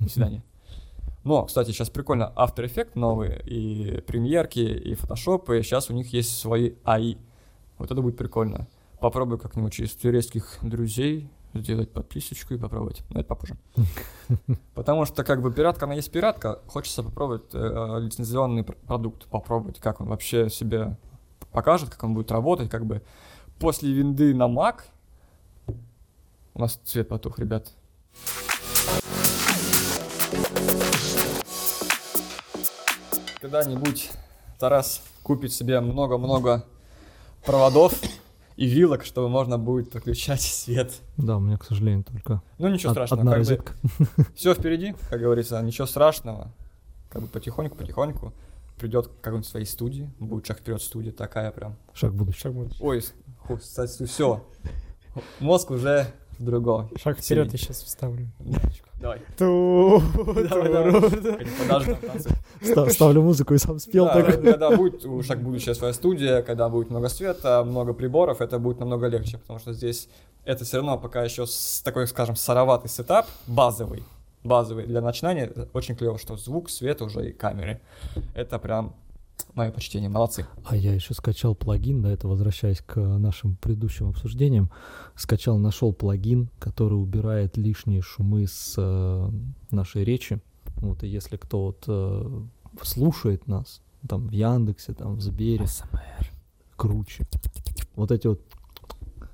до 0.00 0.08
свидания. 0.08 0.42
Но, 1.28 1.44
кстати, 1.44 1.72
сейчас 1.72 1.90
прикольно, 1.90 2.32
After 2.36 2.64
Effects 2.64 2.92
новые, 2.94 3.42
и 3.44 4.00
премьерки, 4.00 4.60
и 4.60 4.94
фотошопы, 4.94 5.62
сейчас 5.62 5.90
у 5.90 5.92
них 5.92 6.10
есть 6.14 6.34
свои 6.38 6.72
АИ. 6.84 7.16
Вот 7.76 7.90
это 7.90 8.00
будет 8.00 8.16
прикольно. 8.16 8.66
Попробую 8.98 9.38
как-нибудь 9.38 9.74
через 9.74 9.92
турецких 9.92 10.56
друзей 10.62 11.28
сделать 11.52 11.92
подписочку 11.92 12.54
и 12.54 12.56
попробовать. 12.56 13.02
Но 13.10 13.20
это 13.20 13.28
попозже. 13.28 13.58
Потому 14.74 15.04
что 15.04 15.22
как 15.22 15.42
бы 15.42 15.52
пиратка, 15.52 15.84
она 15.84 15.96
есть 15.96 16.10
пиратка, 16.10 16.60
хочется 16.66 17.02
попробовать 17.02 17.44
э, 17.52 17.98
лицензионный 18.00 18.64
пр- 18.64 18.78
продукт, 18.86 19.26
попробовать, 19.26 19.80
как 19.80 20.00
он 20.00 20.08
вообще 20.08 20.48
себе 20.48 20.96
покажет, 21.52 21.90
как 21.90 22.04
он 22.04 22.14
будет 22.14 22.30
работать, 22.30 22.70
как 22.70 22.86
бы 22.86 23.02
после 23.58 23.92
винды 23.92 24.34
на 24.34 24.44
Mac 24.44 24.76
У 26.54 26.58
нас 26.58 26.80
цвет 26.84 27.06
потух, 27.06 27.38
ребят. 27.38 27.74
Когда-нибудь 33.40 34.10
Тарас 34.58 35.02
купит 35.22 35.52
себе 35.52 35.80
много-много 35.80 36.64
проводов 37.44 37.94
и 38.56 38.66
вилок, 38.66 39.04
чтобы 39.04 39.28
можно 39.28 39.58
будет 39.58 39.90
подключать 39.92 40.40
свет. 40.42 40.92
Да, 41.16 41.36
у 41.36 41.40
меня, 41.40 41.56
к 41.56 41.64
сожалению, 41.64 42.02
только 42.04 42.42
Ну 42.58 42.68
ничего 42.68 42.90
од- 42.90 42.94
страшного, 42.96 43.22
одна 43.22 43.36
как 43.36 43.46
бы 43.46 44.24
все 44.34 44.54
впереди, 44.54 44.94
как 45.08 45.20
говорится, 45.20 45.60
ничего 45.62 45.86
страшного. 45.86 46.52
Как 47.10 47.22
бы 47.22 47.28
потихоньку-потихоньку 47.28 48.32
придет 48.78 49.06
к 49.08 49.20
какой-нибудь 49.20 49.48
своей 49.48 49.66
студии, 49.66 50.10
будет 50.18 50.46
шаг 50.46 50.58
вперед 50.58 50.82
студия 50.82 51.12
такая 51.12 51.52
прям. 51.52 51.76
Шаг 51.94 52.10
в 52.12 52.16
будущее. 52.16 52.42
Шаг, 52.42 52.54
будущее. 52.54 52.86
Ой, 52.86 53.02
кстати, 53.58 54.04
все. 54.04 54.44
Мозг 55.40 55.70
уже 55.70 56.06
в 56.38 56.44
другом. 56.44 56.90
Шаг 56.96 57.18
вперед 57.18 57.52
я 57.52 57.58
сейчас 57.58 57.82
вставлю. 57.82 58.28
Давай. 59.00 59.20
Ставлю 62.90 63.22
музыку 63.22 63.54
и 63.54 63.58
сам 63.58 63.78
спел. 63.78 64.08
Когда 64.08 64.70
будет 64.76 65.04
у 65.04 65.22
шаг 65.22 65.40
будущее 65.40 65.74
своя 65.74 65.92
студия, 65.92 66.42
когда 66.42 66.68
будет 66.68 66.90
много 66.90 67.08
света, 67.08 67.62
много 67.64 67.92
приборов, 67.92 68.40
это 68.40 68.58
будет 68.58 68.80
намного 68.80 69.06
легче, 69.06 69.38
потому 69.38 69.58
что 69.60 69.72
здесь 69.72 70.08
это 70.44 70.64
все 70.64 70.78
равно 70.78 70.98
пока 70.98 71.22
еще 71.22 71.46
с 71.46 71.80
такой, 71.84 72.06
скажем, 72.06 72.34
сыроватый 72.34 72.90
сетап, 72.90 73.26
базовый, 73.46 74.02
базовый 74.42 74.86
для 74.86 75.00
начинания. 75.00 75.52
Очень 75.74 75.94
клево, 75.94 76.18
что 76.18 76.36
звук, 76.36 76.70
свет 76.70 77.02
уже 77.02 77.28
и 77.28 77.32
камеры. 77.32 77.80
Это 78.34 78.58
прям 78.58 78.94
мое 79.58 79.70
почтение, 79.72 80.08
молодцы. 80.08 80.46
А 80.64 80.76
я 80.76 80.94
еще 80.94 81.12
скачал 81.12 81.54
плагин, 81.54 82.00
да, 82.00 82.10
это 82.10 82.28
возвращаясь 82.28 82.80
к 82.80 82.98
нашим 82.98 83.56
предыдущим 83.56 84.08
обсуждениям, 84.08 84.70
скачал, 85.16 85.58
нашел 85.58 85.92
плагин, 85.92 86.48
который 86.58 86.94
убирает 86.94 87.56
лишние 87.56 88.00
шумы 88.00 88.46
с 88.46 88.74
э, 88.78 89.30
нашей 89.70 90.04
речи. 90.04 90.40
Вот, 90.76 91.02
и 91.02 91.08
если 91.08 91.36
кто 91.36 91.66
вот 91.66 91.84
э, 91.88 92.40
слушает 92.82 93.48
нас, 93.48 93.82
там 94.08 94.28
в 94.28 94.32
Яндексе, 94.32 94.94
там 94.94 95.16
в 95.16 95.20
Сбере, 95.20 95.66
круче. 96.76 97.26
Вот 97.96 98.12
эти 98.12 98.28
вот 98.28 98.40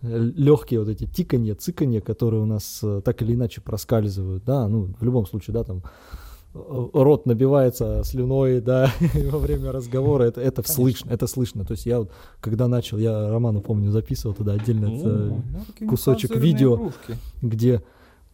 легкие 0.01 0.81
вот 0.81 0.89
эти 0.89 1.07
тиканье, 1.07 1.55
циканье, 1.55 2.01
которые 2.01 2.43
у 2.43 2.47
нас 2.47 2.81
э, 2.83 3.01
так 3.05 3.23
или 3.23 3.35
иначе 3.35 3.61
проскальзывают, 3.61 4.45
да, 4.45 4.69
ну, 4.69 4.95
в 4.99 5.05
любом 5.05 5.27
случае, 5.27 5.55
да, 5.55 5.65
там 5.65 5.79
э, 5.79 6.24
рот 6.55 7.27
набивается 7.27 8.03
слюной, 8.05 8.61
да, 8.61 8.91
во 9.31 9.39
время 9.39 9.73
разговора, 9.73 10.25
это, 10.25 10.41
это 10.41 10.63
слышно, 10.69 11.11
это 11.11 11.27
слышно. 11.27 11.65
То 11.65 11.73
есть 11.73 11.85
я 11.87 12.01
вот, 12.01 12.13
когда 12.41 12.69
начал, 12.69 12.99
я 12.99 13.29
Роману, 13.29 13.61
помню, 13.61 13.91
записывал 13.91 14.35
туда 14.35 14.53
отдельно, 14.53 14.87
это, 14.87 15.35
О, 15.85 15.87
кусочек 15.89 16.35
видео. 16.37 16.77
игрушки. 16.77 17.17
где, 17.43 17.83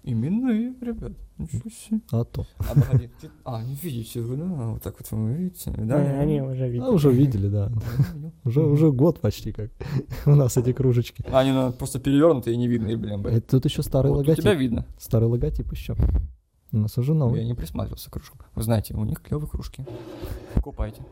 Именные, 0.03 0.75
ребят. 0.81 1.13
Ничего 1.37 1.69
себе. 1.71 2.01
а 2.11 2.25
то, 2.25 2.47
А, 2.59 2.75
погоди, 2.75 3.11
ты- 3.21 3.31
А, 3.45 3.63
не 3.63 3.75
видите 3.75 4.21
вы, 4.23 4.37
да? 4.37 4.45
Вот 4.47 4.83
так 4.83 4.95
вот 4.99 5.11
вы 5.11 5.33
видите, 5.35 5.71
да? 5.77 5.97
А, 5.97 6.21
Они 6.21 6.41
уже 6.41 6.65
а, 6.65 6.69
видели. 6.69 6.89
уже 6.89 7.13
видели, 7.13 7.49
да, 7.49 7.71
уже, 8.45 8.63
уже 8.63 8.93
год 8.93 9.21
почти 9.21 9.53
как 9.53 9.71
у 10.27 10.31
нас 10.35 10.57
эти 10.57 10.73
кружечки. 10.73 11.23
Они 11.33 11.53
ну, 11.53 11.71
просто 11.73 11.99
перевернутые 11.99 12.55
и 12.55 12.57
не 12.57 12.67
видно, 12.67 12.89
и, 12.89 12.97
блин. 12.97 13.27
Это 13.27 13.43
тут 13.43 13.65
еще 13.67 13.83
старый 13.83 14.11
Вот 14.11 14.17
у 14.17 14.19
логотип, 14.21 14.43
тебя 14.43 14.55
видно. 14.55 14.87
старый 14.99 15.29
логотип 15.29 15.71
еще. 15.73 15.95
Нас 16.73 16.97
уже 16.99 17.13
Я 17.13 17.19
новый. 17.19 17.45
не 17.45 17.55
присматривался 17.55 18.11
к 18.11 18.13
кружкам. 18.13 18.39
Вы 18.55 18.63
знаете, 18.63 18.95
у 18.95 19.05
них 19.05 19.21
клевые 19.21 19.49
кружки. 19.49 19.85
Купайте. 20.63 21.03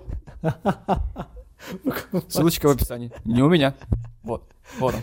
Ссылочка 2.29 2.69
в 2.69 2.71
описании. 2.71 3.11
Не 3.25 3.43
у 3.43 3.49
меня. 3.49 3.75
Вот. 4.23 4.45
Вот 4.79 4.95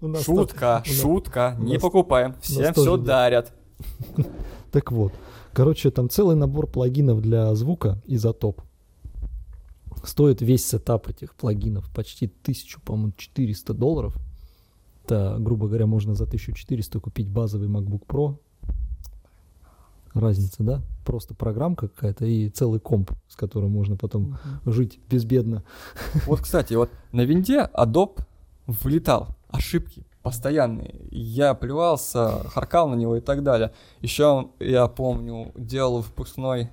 он. 0.00 0.16
Шутка, 0.16 0.82
шутка. 0.84 1.56
Не 1.58 1.78
покупаем. 1.78 2.34
Всем 2.40 2.72
все 2.74 2.96
дарят. 2.96 3.52
Так 4.72 4.92
вот, 4.92 5.14
короче, 5.54 5.90
там 5.90 6.10
целый 6.10 6.36
набор 6.36 6.66
плагинов 6.66 7.22
для 7.22 7.54
звука 7.54 8.02
изотоп. 8.04 8.60
Стоит 10.04 10.42
весь 10.42 10.66
сетап 10.66 11.08
этих 11.08 11.34
плагинов 11.34 11.88
почти 11.94 12.26
1000, 12.26 12.80
по-моему, 12.80 13.12
400 13.16 13.72
долларов. 13.72 14.14
Это, 15.04 15.36
грубо 15.38 15.68
говоря, 15.68 15.86
можно 15.86 16.14
за 16.14 16.24
1400 16.24 17.00
купить 17.00 17.28
базовый 17.30 17.68
MacBook 17.68 18.06
Pro. 18.06 18.36
Разница, 20.16 20.62
да? 20.62 20.82
Просто 21.04 21.34
программка 21.34 21.88
какая-то 21.88 22.24
и 22.24 22.48
целый 22.48 22.80
комп, 22.80 23.12
с 23.28 23.36
которым 23.36 23.70
можно 23.70 23.96
потом 23.96 24.38
жить 24.64 24.98
безбедно. 25.10 25.62
Вот, 26.26 26.40
кстати, 26.40 26.74
вот 26.74 26.90
на 27.12 27.20
винде 27.20 27.68
Adobe 27.74 28.22
вылетал. 28.66 29.36
Ошибки 29.48 30.06
постоянные. 30.22 31.06
Я 31.12 31.54
плевался, 31.54 32.48
харкал 32.48 32.88
на 32.88 32.96
него 32.96 33.16
и 33.16 33.20
так 33.20 33.44
далее. 33.44 33.72
Еще 34.00 34.48
я 34.58 34.88
помню, 34.88 35.52
делал 35.54 36.00
выпускной 36.00 36.70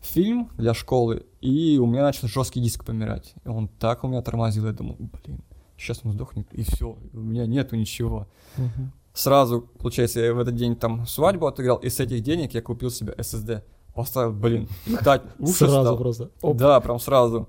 фильм 0.00 0.48
для 0.58 0.74
школы, 0.74 1.26
и 1.40 1.78
у 1.78 1.86
меня 1.86 2.02
начал 2.02 2.28
жесткий 2.28 2.60
диск 2.60 2.84
помирать. 2.84 3.34
И 3.44 3.48
он 3.48 3.66
так 3.66 4.04
у 4.04 4.08
меня 4.08 4.22
тормозил, 4.22 4.66
я 4.66 4.72
думал, 4.72 4.96
блин, 4.98 5.40
сейчас 5.76 6.02
он 6.04 6.12
сдохнет, 6.12 6.52
и 6.52 6.62
все, 6.62 6.96
у 7.12 7.18
меня 7.18 7.46
нету 7.46 7.74
ничего. 7.76 8.28
Мгм. 8.56 8.92
Сразу, 9.14 9.62
получается, 9.78 10.20
я 10.20 10.32
в 10.32 10.38
этот 10.38 10.54
день 10.54 10.74
там 10.76 11.06
свадьбу 11.06 11.46
отыграл, 11.46 11.76
и 11.78 11.88
с 11.90 12.00
этих 12.00 12.22
денег 12.22 12.54
я 12.54 12.62
купил 12.62 12.90
себе 12.90 13.12
SSD. 13.18 13.62
Поставил, 13.94 14.32
блин, 14.32 14.68
летать 14.86 15.22
уши 15.38 15.58
Сразу 15.66 15.82
стал. 15.82 15.98
просто. 15.98 16.30
Оп. 16.40 16.56
Да, 16.56 16.80
прям 16.80 16.98
сразу. 16.98 17.48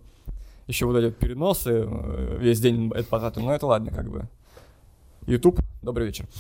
Еще 0.67 0.86
вот 0.86 0.98
эти 0.98 1.13
переносы, 1.13 1.86
э, 1.88 2.38
весь 2.39 2.60
день 2.60 2.91
это 2.93 3.08
потратил, 3.08 3.41
но 3.43 3.53
это 3.53 3.65
ладно, 3.65 3.91
как 3.91 4.10
бы. 4.10 4.27
YouTube, 5.25 5.60
добрый 5.82 6.08
вечер. 6.08 6.27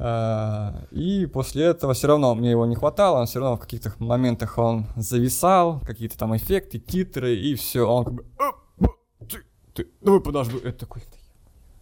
А, 0.00 0.84
И 0.92 1.26
после 1.26 1.64
этого 1.64 1.92
все 1.92 2.06
равно 2.06 2.32
мне 2.36 2.52
его 2.52 2.64
не 2.66 2.76
хватало, 2.76 3.18
он 3.18 3.26
все 3.26 3.40
равно 3.40 3.56
в 3.56 3.60
каких-то 3.60 3.92
моментах 3.98 4.56
он 4.56 4.86
зависал, 4.94 5.80
какие-то 5.80 6.16
там 6.16 6.36
эффекты, 6.36 6.78
титры, 6.78 7.34
и 7.34 7.56
все, 7.56 7.82
он 7.82 8.04
как 8.04 8.14
бы... 8.14 8.24
«А, 8.38 8.50
а, 8.80 9.24
Ты, 9.28 9.38
ты, 9.74 9.88
давай 10.00 10.20
подожду. 10.20 10.58
Это 10.58 10.78
такой... 10.78 11.02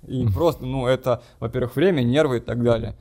И 0.06 0.26
просто, 0.26 0.64
ну, 0.64 0.86
это, 0.86 1.22
во-первых, 1.40 1.76
время, 1.76 2.02
нервы 2.02 2.38
и 2.38 2.40
так 2.40 2.62
далее. 2.62 2.96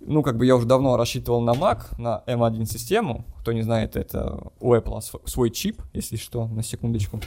Ну, 0.00 0.22
как 0.22 0.36
бы 0.36 0.46
я 0.46 0.56
уже 0.56 0.66
давно 0.66 0.96
рассчитывал 0.96 1.40
на 1.40 1.52
Mac, 1.52 1.98
на 1.98 2.22
M1 2.26 2.64
систему. 2.66 3.24
Кто 3.40 3.52
не 3.52 3.62
знает, 3.62 3.96
это 3.96 4.52
у 4.60 4.74
Apple 4.74 5.00
св- 5.00 5.22
свой 5.28 5.50
чип, 5.50 5.82
если 5.92 6.16
что, 6.16 6.46
на 6.46 6.62
секундочку. 6.62 7.20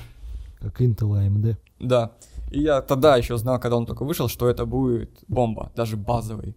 Как 0.60 0.80
Intel 0.82 1.12
AMD. 1.12 1.58
Да. 1.80 2.12
И 2.50 2.62
я 2.62 2.82
тогда 2.82 3.18
еще 3.18 3.38
знал, 3.38 3.60
когда 3.60 3.78
он 3.78 3.86
только 3.86 4.04
вышел, 4.06 4.28
что 4.28 4.50
это 4.50 4.66
будет 4.66 5.24
бомба, 5.28 5.72
даже 5.76 5.98
базовый. 5.98 6.56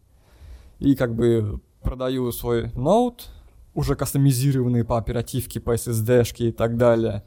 И 0.78 0.94
как 0.94 1.14
бы 1.14 1.60
продаю 1.82 2.30
свой 2.32 2.70
ноут, 2.74 3.28
уже 3.74 3.96
кастомизированный 3.96 4.84
по 4.84 4.98
оперативке, 4.98 5.60
по 5.60 5.74
SSD-шке 5.74 6.48
и 6.48 6.52
так 6.52 6.76
далее, 6.76 7.24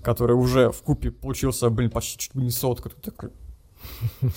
который 0.00 0.36
уже 0.36 0.70
в 0.70 0.82
купе 0.82 1.10
получился, 1.10 1.68
блин, 1.70 1.90
почти 1.90 2.18
чуть 2.18 2.34
не 2.34 2.50
сотка. 2.50 2.90
Ты 2.90 3.10
такой... 3.10 3.30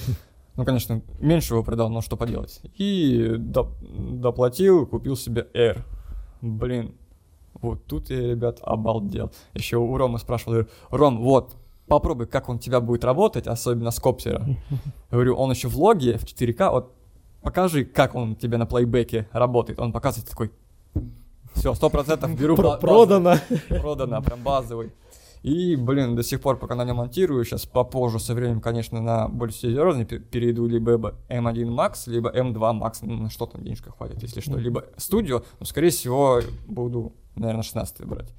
Ну, 0.57 0.65
конечно, 0.65 1.01
меньше 1.19 1.53
его 1.53 1.63
продал, 1.63 1.89
но 1.89 2.01
что 2.01 2.17
поделать. 2.17 2.59
И 2.77 3.35
доп- 3.37 4.19
доплатил, 4.19 4.85
купил 4.85 5.15
себе 5.15 5.47
Air. 5.53 5.79
Блин, 6.41 6.93
вот 7.53 7.85
тут 7.85 8.09
я, 8.09 8.19
ребят, 8.19 8.59
обалдел. 8.61 9.31
Еще 9.53 9.77
у 9.77 9.95
Ромы 9.95 10.19
спрашивал, 10.19 10.53
говорю, 10.53 10.67
Ром, 10.89 11.21
вот, 11.21 11.55
попробуй, 11.87 12.27
как 12.27 12.49
он 12.49 12.57
у 12.57 12.59
тебя 12.59 12.81
будет 12.81 13.05
работать, 13.05 13.47
особенно 13.47 13.91
с 13.91 13.99
коптера. 13.99 14.45
Говорю, 15.09 15.35
он 15.35 15.51
еще 15.51 15.69
в 15.69 15.77
логе, 15.77 16.17
в 16.17 16.25
4К, 16.25 16.69
вот 16.71 16.95
покажи, 17.41 17.85
как 17.85 18.13
он 18.13 18.35
тебе 18.35 18.57
на 18.57 18.65
плейбеке 18.65 19.29
работает. 19.31 19.79
Он 19.79 19.93
показывает 19.93 20.29
такой, 20.29 20.51
все, 21.53 21.73
сто 21.73 21.89
процентов 21.89 22.37
беру 22.37 22.55
Продано. 22.55 23.37
базовый». 23.37 23.59
продано, 23.81 24.21
прям 24.21 24.43
базовый. 24.43 24.91
И, 25.43 25.75
блин, 25.75 26.15
до 26.15 26.21
сих 26.23 26.39
пор, 26.39 26.59
пока 26.59 26.75
на 26.75 26.85
нем 26.85 26.97
монтирую, 26.97 27.43
сейчас 27.45 27.65
попозже, 27.65 28.19
со 28.19 28.35
временем, 28.35 28.61
конечно, 28.61 29.01
на 29.01 29.27
более 29.27 29.53
серьезный 29.55 30.05
пе- 30.05 30.19
перейду 30.19 30.67
либо 30.67 31.15
M1 31.29 31.67
Max, 31.69 32.03
либо 32.05 32.29
M2 32.29 32.53
Max, 32.79 32.97
ну, 33.01 33.15
на 33.23 33.29
что 33.31 33.47
там 33.47 33.63
денежка 33.63 33.91
хватит, 33.91 34.21
если 34.21 34.39
что, 34.39 34.57
либо 34.57 34.85
студио, 34.97 35.43
но, 35.59 35.65
скорее 35.65 35.89
всего, 35.89 36.41
буду, 36.67 37.13
наверное, 37.35 37.63
16 37.63 38.05
брать. 38.05 38.31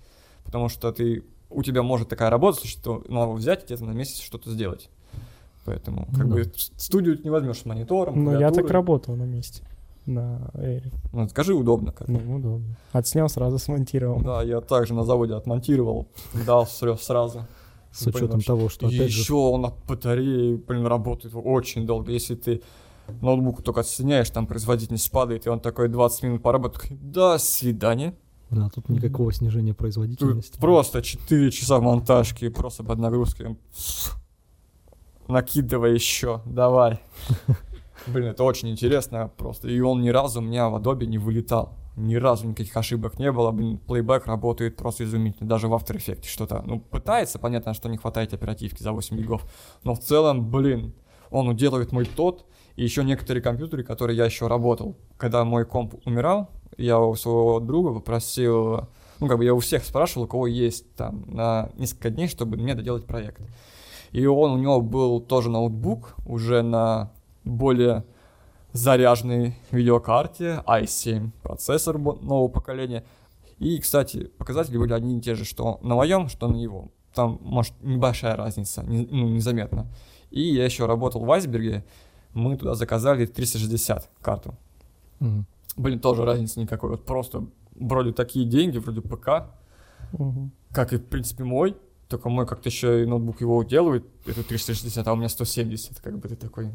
Потому 0.44 0.68
что 0.68 0.92
ты, 0.92 1.24
у 1.50 1.62
тебя 1.64 1.82
может 1.82 2.08
такая 2.08 2.30
работа, 2.30 2.66
что 2.68 3.02
надо 3.08 3.32
взять 3.32 3.62
и 3.62 3.66
где-то 3.66 3.84
на 3.84 3.92
месяц 3.92 4.20
что-то 4.20 4.50
сделать. 4.50 4.88
Поэтому, 5.64 6.06
как 6.06 6.24
Ну 6.26 6.34
бы, 6.36 6.44
да. 6.44 6.50
с- 6.56 6.72
студию 6.76 7.20
не 7.22 7.30
возьмешь 7.30 7.58
с 7.58 7.64
монитором, 7.64 8.22
Ну, 8.24 8.38
я 8.38 8.50
так 8.52 8.70
работал 8.70 9.16
на 9.16 9.24
месте. 9.24 9.64
На 10.06 10.50
Эре. 10.54 10.90
Ну, 11.12 11.28
скажи, 11.28 11.54
удобно 11.54 11.92
как. 11.92 12.08
Ну, 12.08 12.36
удобно. 12.36 12.76
Отснял, 12.92 13.28
сразу 13.28 13.58
смонтировал. 13.58 14.20
Да, 14.20 14.42
я 14.42 14.60
также 14.60 14.94
на 14.94 15.04
заводе 15.04 15.34
отмонтировал, 15.34 16.08
дал 16.46 16.66
сразу. 16.66 17.46
С 17.92 18.06
учетом 18.06 18.40
того, 18.40 18.68
что 18.68 18.88
И 18.88 18.96
опять 18.96 19.10
же 19.10 19.20
еще 19.20 19.34
он 19.34 19.66
от 19.66 19.74
батареи, 19.86 20.56
блин, 20.56 20.86
работает 20.86 21.34
очень 21.36 21.86
долго. 21.86 22.10
Если 22.10 22.34
ты 22.34 22.62
ноутбук 23.20 23.62
только 23.62 23.80
отсоединяешь, 23.80 24.30
там 24.30 24.46
производительность 24.46 25.10
падает, 25.10 25.46
и 25.46 25.50
он 25.50 25.60
такой 25.60 25.88
20 25.88 26.22
минут 26.22 26.42
поработает, 26.42 26.82
такой, 26.82 26.96
до 26.96 27.38
свидания. 27.38 28.14
Да, 28.50 28.68
тут 28.70 28.88
никакого 28.88 29.32
снижения 29.32 29.72
Тут 29.72 29.78
производительности. 29.78 30.58
просто 30.58 31.02
4 31.02 31.50
часа 31.50 31.80
монтажки, 31.80 32.48
просто 32.48 32.82
под 32.82 32.98
нагрузкой. 32.98 33.56
Накидывай 35.28 35.94
еще, 35.94 36.42
давай. 36.46 37.00
Блин, 38.06 38.28
это 38.28 38.44
очень 38.44 38.70
интересно 38.70 39.30
просто. 39.36 39.68
И 39.68 39.80
он 39.80 40.02
ни 40.02 40.08
разу 40.08 40.40
у 40.40 40.42
меня 40.42 40.68
в 40.68 40.76
Adobe 40.76 41.06
не 41.06 41.18
вылетал. 41.18 41.78
Ни 41.96 42.14
разу 42.16 42.46
никаких 42.46 42.76
ошибок 42.76 43.18
не 43.18 43.30
было. 43.30 43.50
Блин, 43.50 43.78
плейбэк 43.78 44.26
работает 44.26 44.76
просто 44.76 45.04
изумительно. 45.04 45.48
Даже 45.48 45.68
в 45.68 45.74
After 45.74 45.96
Effects 45.96 46.26
что-то. 46.26 46.62
Ну, 46.66 46.80
пытается, 46.80 47.38
понятно, 47.38 47.74
что 47.74 47.88
не 47.88 47.98
хватает 47.98 48.32
оперативки 48.32 48.82
за 48.82 48.92
8 48.92 49.16
гигов. 49.16 49.44
Но 49.84 49.94
в 49.94 50.00
целом, 50.00 50.50
блин, 50.50 50.94
он 51.30 51.48
уделывает 51.48 51.92
мой 51.92 52.06
тот. 52.06 52.46
И 52.76 52.82
еще 52.82 53.04
некоторые 53.04 53.42
компьютеры, 53.42 53.84
которые 53.84 54.16
я 54.16 54.24
еще 54.24 54.46
работал. 54.46 54.96
Когда 55.18 55.44
мой 55.44 55.66
комп 55.66 55.94
умирал, 56.06 56.48
я 56.78 56.98
у 56.98 57.14
своего 57.14 57.60
друга 57.60 57.92
попросил... 57.94 58.88
Ну, 59.20 59.28
как 59.28 59.38
бы 59.38 59.44
я 59.44 59.54
у 59.54 59.60
всех 59.60 59.84
спрашивал, 59.84 60.24
у 60.24 60.28
кого 60.28 60.46
есть 60.48 60.94
там 60.96 61.24
на 61.28 61.70
несколько 61.76 62.10
дней, 62.10 62.26
чтобы 62.26 62.56
мне 62.56 62.74
доделать 62.74 63.06
проект. 63.06 63.40
И 64.10 64.26
он, 64.26 64.52
у 64.52 64.58
него 64.58 64.80
был 64.80 65.20
тоже 65.20 65.48
ноутбук, 65.48 66.16
уже 66.26 66.62
на 66.62 67.12
более 67.44 68.04
заряженной 68.72 69.56
видеокарте, 69.70 70.62
i7 70.66 71.30
процессор 71.42 71.98
нового 71.98 72.48
поколения. 72.48 73.04
И, 73.58 73.78
кстати, 73.78 74.30
показатели 74.38 74.76
были 74.78 74.92
одни 74.92 75.18
и 75.18 75.20
те 75.20 75.34
же, 75.34 75.44
что 75.44 75.78
на 75.82 75.94
моем, 75.94 76.28
что 76.28 76.48
на 76.48 76.56
его. 76.56 76.88
Там, 77.14 77.38
может, 77.42 77.74
небольшая 77.82 78.34
разница, 78.36 78.82
не- 78.82 79.06
ну, 79.10 79.28
незаметно. 79.28 79.86
И 80.30 80.40
я 80.54 80.64
еще 80.64 80.86
работал 80.86 81.22
в 81.24 81.30
Айсберге, 81.30 81.84
мы 82.32 82.56
туда 82.56 82.74
заказали 82.74 83.26
360 83.26 84.08
карту. 84.22 84.56
Мгм. 85.20 85.46
Блин, 85.76 86.00
тоже 86.00 86.24
разницы 86.24 86.58
никакой. 86.60 86.90
Вот 86.90 87.04
просто 87.04 87.46
вроде 87.74 88.12
такие 88.12 88.46
деньги, 88.46 88.78
вроде 88.78 89.02
ПК, 89.02 89.50
Мгм. 90.12 90.50
как 90.72 90.92
и, 90.94 90.96
в 90.96 91.04
принципе, 91.04 91.44
мой. 91.44 91.76
Только 92.08 92.28
мой 92.30 92.46
как-то 92.46 92.68
еще 92.68 93.02
и 93.02 93.06
ноутбук 93.06 93.40
его 93.40 93.56
уделывает, 93.56 94.04
это 94.26 94.42
360, 94.42 95.06
а 95.06 95.12
у 95.12 95.16
меня 95.16 95.28
170, 95.28 96.00
как 96.00 96.18
бы 96.18 96.28
ты 96.28 96.36
такой. 96.36 96.70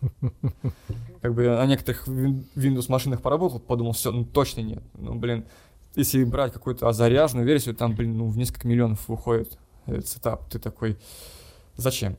Как 1.22 1.34
бы 1.34 1.44
на 1.48 1.66
некоторых 1.66 2.08
Windows 2.08 2.86
машинах 2.90 3.20
поработал, 3.22 3.60
подумал, 3.60 3.92
все, 3.92 4.10
ну 4.10 4.24
точно 4.24 4.60
нет. 4.62 4.82
Ну, 4.98 5.14
блин, 5.14 5.44
если 5.94 6.24
брать 6.24 6.52
какую-то 6.52 6.90
заряженную 6.92 7.46
версию, 7.46 7.74
там, 7.74 7.94
блин, 7.94 8.16
ну, 8.16 8.26
в 8.26 8.36
несколько 8.38 8.66
миллионов 8.68 9.08
выходит 9.08 9.58
этот 9.86 10.08
сетап. 10.08 10.48
Ты 10.48 10.58
такой, 10.58 10.96
зачем? 11.76 12.16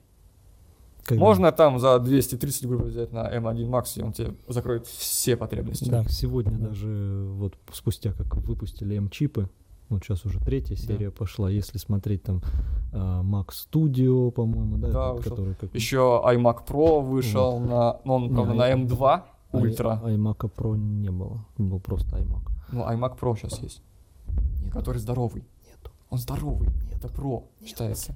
Когда- 1.04 1.24
Можно 1.24 1.52
там 1.52 1.80
за 1.80 1.98
230 1.98 2.68
грубо 2.68 2.84
взять 2.84 3.12
на 3.12 3.28
M1 3.36 3.68
Max, 3.68 4.00
и 4.00 4.04
он 4.04 4.14
тебе 4.14 4.36
закроет 4.48 4.86
все 4.86 5.36
потребности. 5.36 5.90
Да. 5.90 6.04
Сегодня 6.08 6.52
Да. 6.60 6.68
даже 6.68 7.26
вот 7.34 7.56
спустя 7.74 8.14
как 8.14 8.36
выпустили 8.36 8.96
М-чипы, 8.98 9.50
ну 9.92 10.00
сейчас 10.02 10.26
уже 10.26 10.40
третья 10.40 10.76
Да. 10.76 10.82
серия 10.82 11.12
пошла, 11.12 11.50
если 11.50 11.78
смотреть 11.78 12.24
там 12.24 12.42
а, 12.94 13.22
Mac 13.22 13.50
Studio, 13.50 14.32
по-моему, 14.32 14.78
да, 14.78 14.88
Да, 14.92 15.12
этот, 15.14 15.24
который 15.26 15.56
как 15.56 15.76
Еще 15.76 15.98
iMac 15.98 16.66
Pro 16.66 17.02
вышел 17.02 17.60
на, 17.60 18.00
ну, 18.06 18.14
он, 18.14 18.34
правда, 18.34 18.54
на 18.54 18.70
i- 18.70 18.74
M2 18.76 19.24
Ultra. 19.54 20.00
i- 20.10 20.16
iMac 20.16 20.38
Pro 20.56 20.78
не 20.78 21.10
было, 21.12 21.46
был 21.58 21.80
просто 21.80 22.18
iMac. 22.18 22.42
Ну, 22.72 22.82
iMac 22.90 23.20
Pro 23.20 23.36
сейчас 23.38 23.60
есть, 23.60 23.84
Нет, 24.64 24.74
который 24.74 24.98
здоровый. 24.98 25.44
нету. 25.68 25.92
Он 26.10 26.18
здоровый, 26.18 26.70
это 26.94 27.08
Pro 27.10 27.44
считается. 27.66 28.16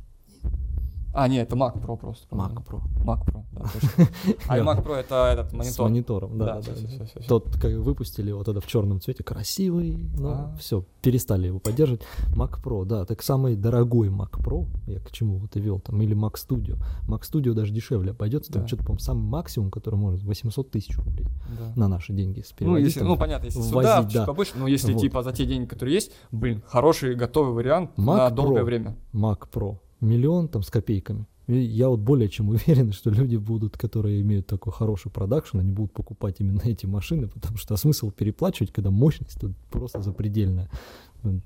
А, 1.18 1.28
нет, 1.30 1.48
это 1.48 1.56
Mac 1.56 1.82
Pro 1.82 1.98
просто. 1.98 2.28
Mac. 2.36 2.54
Pro. 2.66 2.82
Mac 3.06 3.26
Pro, 3.26 3.44
да, 3.54 3.62
точно. 3.74 4.08
А 4.48 4.58
iMac 4.60 4.84
Pro 4.86 4.96
это 4.96 5.30
этот 5.32 5.50
С 5.52 5.54
монитор. 5.54 5.90
монитором, 5.90 6.38
да, 6.38 6.46
да, 6.46 6.54
да. 6.56 6.62
всё, 6.62 7.08
да. 7.16 7.22
Тот, 7.28 7.56
как 7.58 7.72
выпустили 7.74 8.30
его 8.30 8.44
тогда 8.44 8.60
в 8.60 8.68
черном 8.68 9.00
цвете, 9.00 9.24
красивый, 9.24 10.10
но 10.18 10.30
А. 10.30 10.56
все, 10.60 10.84
перестали 11.02 11.48
его 11.48 11.60
поддерживать. 11.60 12.02
Mac 12.36 12.62
Pro, 12.62 12.84
да, 12.86 13.06
так 13.06 13.22
самый 13.22 13.56
дорогой 13.56 14.10
Mac 14.10 14.32
Pro, 14.32 14.68
я 14.88 15.00
к 15.00 15.12
чему 15.12 15.38
вот 15.38 15.56
и 15.56 15.60
вел 15.62 15.80
там, 15.80 16.02
или 16.02 16.16
Mac 16.16 16.34
Studio. 16.34 16.78
Mac 17.08 17.22
Studio 17.22 17.54
даже 17.54 17.72
дешевле 17.72 18.12
обойдется, 18.12 18.52
там 18.52 18.64
Да. 18.64 18.68
что-то, 18.68 18.84
по-моему, 18.84 19.00
самый 19.00 19.24
максимум, 19.24 19.72
который 19.72 19.96
может, 19.96 20.24
800 20.24 20.70
тысяч 20.72 20.98
рублей 20.98 21.28
Да. 21.58 21.72
на 21.76 21.88
наши 21.88 22.12
деньги. 22.14 22.42
с 22.42 22.54
Ну, 22.60 22.76
если, 22.76 23.00
там. 23.00 23.08
ну, 23.08 23.18
понятно, 23.18 23.46
если 23.46 23.62
сюда 23.62 24.02
да. 24.04 24.10
чуть 24.10 24.26
побольше, 24.26 24.54
но 24.58 24.68
если 24.68 24.92
Вот. 24.94 25.02
типа 25.02 25.24
за 25.24 25.32
те 25.32 25.46
деньги, 25.46 25.66
которые 25.68 25.96
есть, 25.96 26.12
блин, 26.32 26.62
хороший 26.68 27.16
готовый 27.16 27.54
вариант 27.54 27.92
Mac 27.98 28.18
на 28.18 28.30
долгое 28.30 28.62
Pro. 28.62 28.66
время. 28.66 28.98
Mac 29.14 29.48
Pro. 29.52 29.78
Миллион 30.02 30.48
там 30.48 30.64
с 30.64 30.70
копейками. 30.70 31.26
И 31.48 31.58
я 31.58 31.90
вот 31.90 32.00
более 32.00 32.28
чем 32.28 32.50
уверен, 32.50 32.92
что 32.92 33.10
люди 33.10 33.36
будут, 33.36 33.78
которые 33.78 34.22
имеют 34.22 34.48
такой 34.48 34.74
хороший 34.74 35.12
продакшн, 35.12 35.60
они 35.60 35.72
будут 35.72 35.94
покупать 35.94 36.38
именно 36.40 36.62
эти 36.66 36.86
машины, 36.86 37.28
потому 37.28 37.58
что 37.58 37.74
а 37.74 37.78
смысл 37.78 38.12
переплачивать, 38.12 38.72
когда 38.72 38.90
мощность 38.92 39.40
тут 39.40 39.56
просто 39.70 40.02
запредельная. 40.02 40.70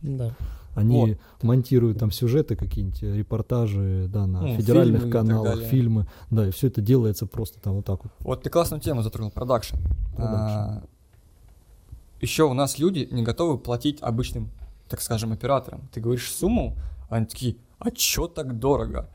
Да. 0.01 0.35
Они 0.75 1.17
Вот. 1.39 1.43
монтируют 1.43 1.99
там 1.99 2.11
сюжеты, 2.11 2.55
какие-нибудь 2.55 3.01
репортажи, 3.01 4.07
да, 4.09 4.27
на 4.27 4.41
Ну, 4.41 4.55
федеральных 4.57 5.01
фильмы 5.01 5.11
каналах, 5.11 5.59
фильмы, 5.63 6.07
да, 6.29 6.47
и 6.47 6.51
все 6.51 6.67
это 6.67 6.81
делается 6.81 7.25
просто 7.25 7.59
там 7.59 7.75
вот 7.75 7.85
так 7.85 8.03
вот. 8.03 8.13
Вот 8.19 8.43
ты 8.43 8.49
классную 8.49 8.81
тему 8.81 9.01
затронул, 9.01 9.31
продакшн. 9.31 9.77
Продакшн. 10.15 10.85
Еще 12.21 12.43
у 12.43 12.53
нас 12.53 12.77
люди 12.77 13.07
не 13.11 13.23
готовы 13.23 13.57
платить 13.57 14.01
обычным, 14.01 14.49
так 14.89 15.01
скажем, 15.01 15.31
операторам. 15.31 15.87
Ты 15.93 16.01
говоришь 16.01 16.29
сумму, 16.31 16.75
а 17.09 17.15
они 17.15 17.25
такие, 17.25 17.55
а 17.79 17.91
чё 17.91 18.27
так 18.27 18.59
дорого? 18.59 19.09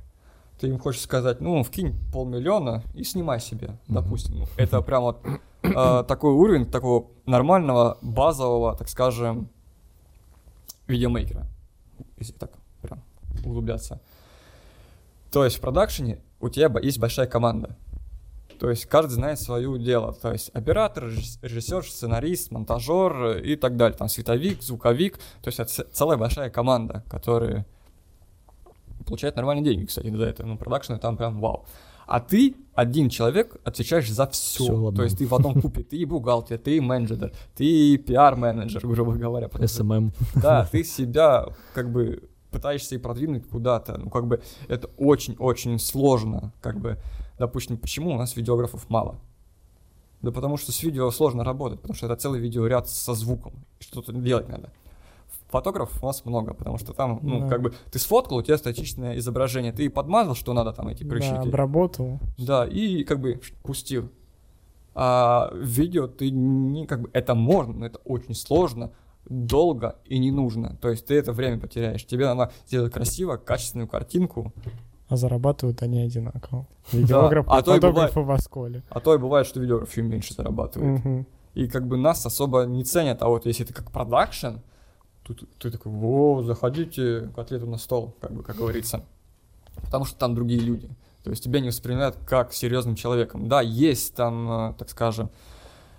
Ты 0.59 0.69
им 0.69 0.79
хочешь 0.79 1.03
сказать, 1.03 1.41
ну, 1.41 1.63
вкинь 1.63 1.95
полмиллиона 2.13 2.83
и 2.95 3.05
снимай 3.05 3.41
себе, 3.41 3.77
допустим. 3.89 4.39
Ну, 4.39 4.47
это 4.57 4.81
прям 4.83 5.03
вот 5.03 5.27
э, 5.63 6.05
такой 6.07 6.33
уровень 6.33 6.71
такого 6.71 7.09
нормального, 7.27 7.99
базового, 8.03 8.77
так 8.77 8.89
скажем, 8.89 9.51
видеомейкера. 10.87 11.47
Если 12.19 12.33
так 12.33 12.53
прям 12.83 13.03
углубляться. 13.45 14.01
То 15.33 15.45
есть 15.45 15.57
в 15.57 15.61
продакшене 15.61 16.21
у 16.41 16.49
тебя 16.49 16.73
есть 16.81 16.99
большая 16.99 17.27
команда. 17.27 17.77
То 18.61 18.71
есть 18.71 18.87
каждый 18.87 19.15
знает 19.15 19.41
свое 19.41 19.79
дело. 19.79 20.13
То 20.13 20.33
есть 20.33 20.51
оператор, 20.51 21.07
режисс- 21.07 21.39
режиссер, 21.43 21.85
сценарист, 21.85 22.53
монтажер 22.53 23.39
и 23.39 23.57
так 23.57 23.77
далее. 23.77 23.99
Там 23.99 24.09
световик, 24.09 24.63
звуковик. 24.63 25.19
То 25.43 25.49
есть 25.49 25.59
это 25.59 25.85
целая 25.93 26.17
большая 26.17 26.51
команда, 26.51 27.03
которая 27.11 27.67
получает 29.07 29.37
нормальные 29.37 29.65
деньги, 29.65 29.87
кстати, 29.87 30.15
за 30.15 30.25
это. 30.25 30.45
Ну, 30.45 30.57
продакшн 30.57 30.95
там 30.97 31.17
прям 31.17 31.41
вау. 31.41 31.67
А 32.07 32.21
ты, 32.21 32.55
один 32.75 33.09
человек, 33.09 33.57
отвечаешь 33.65 34.11
за 34.11 34.27
все. 34.27 34.65
Всё 34.65 34.75
в 34.75 34.87
одном. 34.89 34.95
То 34.97 35.03
есть 35.05 35.19
ты 35.19 35.27
в 35.27 35.35
одном 35.35 35.61
купе, 35.61 35.83
ты 35.83 35.97
и 35.97 36.05
бухгалтер, 36.05 36.59
ты 36.59 36.77
и 36.77 36.81
менеджер, 36.81 37.33
ты 37.57 37.65
и 37.65 37.97
пиар-менеджер, 37.97 38.87
грубо 38.87 39.13
говоря. 39.13 39.47
SMM. 39.47 40.13
да, 40.35 40.67
ты 40.71 40.85
себя 40.85 41.47
как 41.73 41.91
бы 41.91 42.29
пытаешься 42.51 42.95
и 42.95 42.99
продвинуть 42.99 43.49
куда-то. 43.49 43.99
Ну, 43.99 44.11
как 44.11 44.27
бы 44.27 44.43
это 44.69 44.89
очень-очень 44.97 45.79
сложно. 45.79 46.53
Как 46.61 46.79
бы, 46.79 46.99
допустим, 47.39 47.79
почему 47.79 48.15
у 48.15 48.19
нас 48.19 48.37
видеографов 48.37 48.89
мало? 48.91 49.19
Да 50.23 50.31
потому 50.31 50.57
что 50.57 50.73
с 50.73 50.83
видео 50.83 51.11
сложно 51.11 51.45
работать, 51.45 51.81
потому 51.81 51.95
что 51.95 52.07
это 52.07 52.17
целый 52.17 52.41
видеоряд 52.41 52.89
со 52.89 53.15
звуком. 53.15 53.53
Что-то 53.79 54.13
делать 54.13 54.49
надо. 54.49 54.71
Фотографов 55.55 56.03
у 56.03 56.07
нас 56.07 56.25
много, 56.25 56.53
потому 56.53 56.79
что 56.79 56.93
там, 56.93 57.21
ну, 57.23 57.43
Да. 57.43 57.49
как 57.49 57.63
бы, 57.63 57.73
ты 57.93 58.01
сфоткал, 58.01 58.39
у 58.39 58.43
тебя 58.43 58.59
статичное 58.59 59.17
изображение, 59.19 59.71
ты 59.73 59.89
подмазал, 59.89 60.35
что 60.35 60.53
надо 60.53 60.73
там 60.73 60.89
эти 60.89 61.05
Да, 61.05 61.11
прыщики. 61.11 61.47
обработал. 61.49 62.19
Да, 62.39 62.67
и 62.67 63.05
как 63.05 63.21
бы 63.21 63.41
пустил. 63.63 64.11
А 64.97 65.53
видео 65.55 66.09
ты 66.09 66.31
не 66.33 66.87
как 66.87 67.03
бы 67.03 67.11
это 67.13 67.37
можно, 67.37 67.73
но 67.73 67.87
это 67.87 68.01
очень 68.05 68.35
сложно, 68.35 68.91
долго 69.27 69.95
и 70.07 70.19
не 70.19 70.33
нужно. 70.33 70.77
То 70.81 70.91
есть 70.91 71.07
ты 71.07 71.15
это 71.15 71.33
время 71.33 71.61
потеряешь. 71.61 72.05
Тебе 72.05 72.27
надо 72.35 72.51
сделать 72.67 72.93
красиво, 72.93 73.37
качественную 73.37 73.87
картинку. 73.87 74.53
А 75.09 75.17
зарабатывают 75.17 75.83
они 75.83 76.01
одинаково. 76.03 76.67
Видеографы 76.93 77.49
а 77.49 77.61
и 77.61 77.63
то 77.63 77.73
и 77.77 77.81
фотографы 77.81 78.21
в 78.23 78.31
Осколе. 78.33 78.83
А 78.91 78.99
то 78.99 79.15
и 79.15 79.19
бывает, 79.19 79.47
что 79.47 79.61
видеограф 79.61 79.97
меньше 79.99 80.35
зарабатывает. 80.35 81.05
Мгм. 81.05 81.27
И 81.55 81.69
как 81.69 81.87
бы 81.87 81.97
нас 81.97 82.27
особо 82.27 82.65
не 82.65 82.83
ценят. 82.83 83.23
А 83.23 83.29
вот 83.29 83.47
если 83.47 83.63
ты 83.63 83.73
как 83.73 83.93
продакшн, 83.93 84.57
тут 85.25 85.49
ты 85.59 85.71
такой, 85.71 85.93
о, 85.93 86.43
заходите, 86.43 87.31
котлету 87.35 87.67
на 87.67 87.79
стол, 87.79 88.15
как 88.21 88.33
бы, 88.33 88.43
как 88.43 88.57
говорится. 88.57 89.05
Потому 89.83 90.05
что 90.05 90.19
там 90.19 90.35
другие 90.35 90.61
люди. 90.61 90.89
То 91.25 91.31
есть 91.31 91.43
тебя 91.43 91.61
не 91.61 91.69
воспринимают 91.69 92.17
как 92.27 92.53
серьезным 92.53 92.95
человеком. 92.95 93.49
Да, 93.49 93.63
есть 93.63 94.15
там, 94.15 94.71
э, 94.71 94.75
так 94.79 94.91
скажем, 94.91 95.31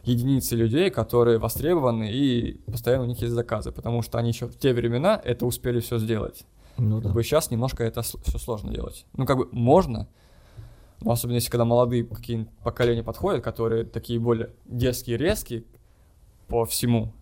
единицы 0.04 0.56
людей, 0.56 0.92
которые 0.92 1.40
востребованы, 1.40 2.12
и 2.12 2.62
постоянно 2.72 3.04
у 3.04 3.08
них 3.08 3.20
есть 3.22 3.34
заказы, 3.34 3.72
потому 3.72 4.04
что 4.04 4.20
они 4.20 4.30
еще 4.30 4.46
в 4.46 4.56
те 4.56 4.72
времена 4.74 5.20
это 5.24 5.48
успели 5.48 5.80
все 5.80 5.98
сделать. 5.98 6.46
Ну 6.78 6.98
Как 6.98 7.08
да. 7.08 7.14
бы 7.14 7.24
сейчас 7.24 7.50
немножко 7.50 7.84
это 7.84 8.02
все 8.04 8.38
сложно 8.38 8.72
делать. 8.72 9.06
Ну, 9.14 9.26
как 9.26 9.38
бы 9.38 9.50
можно, 9.52 10.08
но 11.02 11.12
особенно 11.12 11.36
если 11.36 11.50
когда 11.50 11.66
молодые 11.66 12.04
какие-нибудь 12.04 12.52
поколения 12.64 13.04
подходят, 13.04 13.44
которые 13.44 13.84
такие 13.86 14.20
более 14.20 14.52
дерзкие, 14.66 15.18
резкие 15.18 15.64
по 16.48 16.66
всему, 16.66 17.14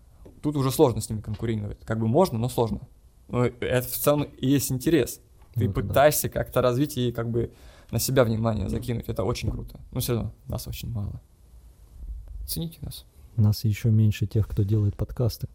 тут 0.44 0.56
уже 0.56 0.70
сложно 0.70 1.00
с 1.00 1.08
ними 1.08 1.22
конкурировать. 1.22 1.78
Как 1.86 1.98
бы 1.98 2.06
можно, 2.06 2.38
но 2.38 2.50
сложно. 2.50 2.80
Но 3.28 3.46
это 3.46 3.88
в 3.88 3.96
целом 3.96 4.24
и 4.24 4.46
есть 4.46 4.70
интерес. 4.70 5.20
Ты 5.54 5.64
Ну, 5.64 5.70
это 5.70 5.82
да. 5.82 5.88
пытаешься 5.88 6.28
как-то 6.28 6.60
развить 6.60 6.98
и 6.98 7.12
как 7.12 7.30
бы 7.30 7.50
на 7.90 7.98
себя 7.98 8.24
внимание 8.24 8.68
закинуть. 8.68 9.08
Это 9.08 9.24
очень 9.24 9.50
круто. 9.50 9.80
Но 9.90 10.00
все 10.00 10.14
равно 10.14 10.34
нас 10.46 10.68
очень 10.68 10.90
мало. 10.90 11.22
Цените 12.46 12.78
нас. 12.82 13.06
Нас 13.36 13.64
еще 13.64 13.90
меньше 13.90 14.26
тех, 14.26 14.46
кто 14.48 14.62
делает 14.62 14.96
подкасты. 14.96 15.48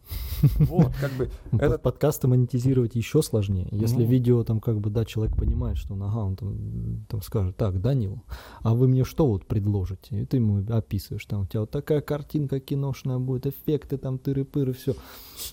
Вот, 0.58 0.92
как 1.00 1.12
бы, 1.12 1.30
этот 1.52 1.82
Подкасты 1.82 2.28
монетизировать 2.28 2.94
еще 2.94 3.22
сложнее. 3.22 3.68
Если 3.70 4.02
Ну. 4.02 4.08
видео 4.08 4.44
там 4.44 4.60
как 4.60 4.80
бы, 4.80 4.90
да, 4.90 5.04
человек 5.04 5.36
понимает, 5.36 5.76
что 5.78 5.94
он, 5.94 6.02
ага, 6.02 6.18
он 6.18 6.36
там, 6.36 7.06
там 7.08 7.22
скажет, 7.22 7.56
так, 7.56 7.80
Данил, 7.80 8.22
а 8.62 8.74
вы 8.74 8.86
мне 8.88 9.04
что 9.04 9.26
вот 9.26 9.46
предложите? 9.46 10.22
И 10.22 10.26
ты 10.26 10.36
ему 10.36 10.62
описываешь, 10.68 11.24
там 11.24 11.42
у 11.42 11.46
тебя 11.46 11.60
вот 11.60 11.70
такая 11.70 12.00
картинка 12.00 12.60
киношная 12.60 13.18
будет, 13.18 13.46
эффекты 13.46 13.96
там, 13.96 14.16
тыры-пыры, 14.16 14.72
все. 14.72 14.94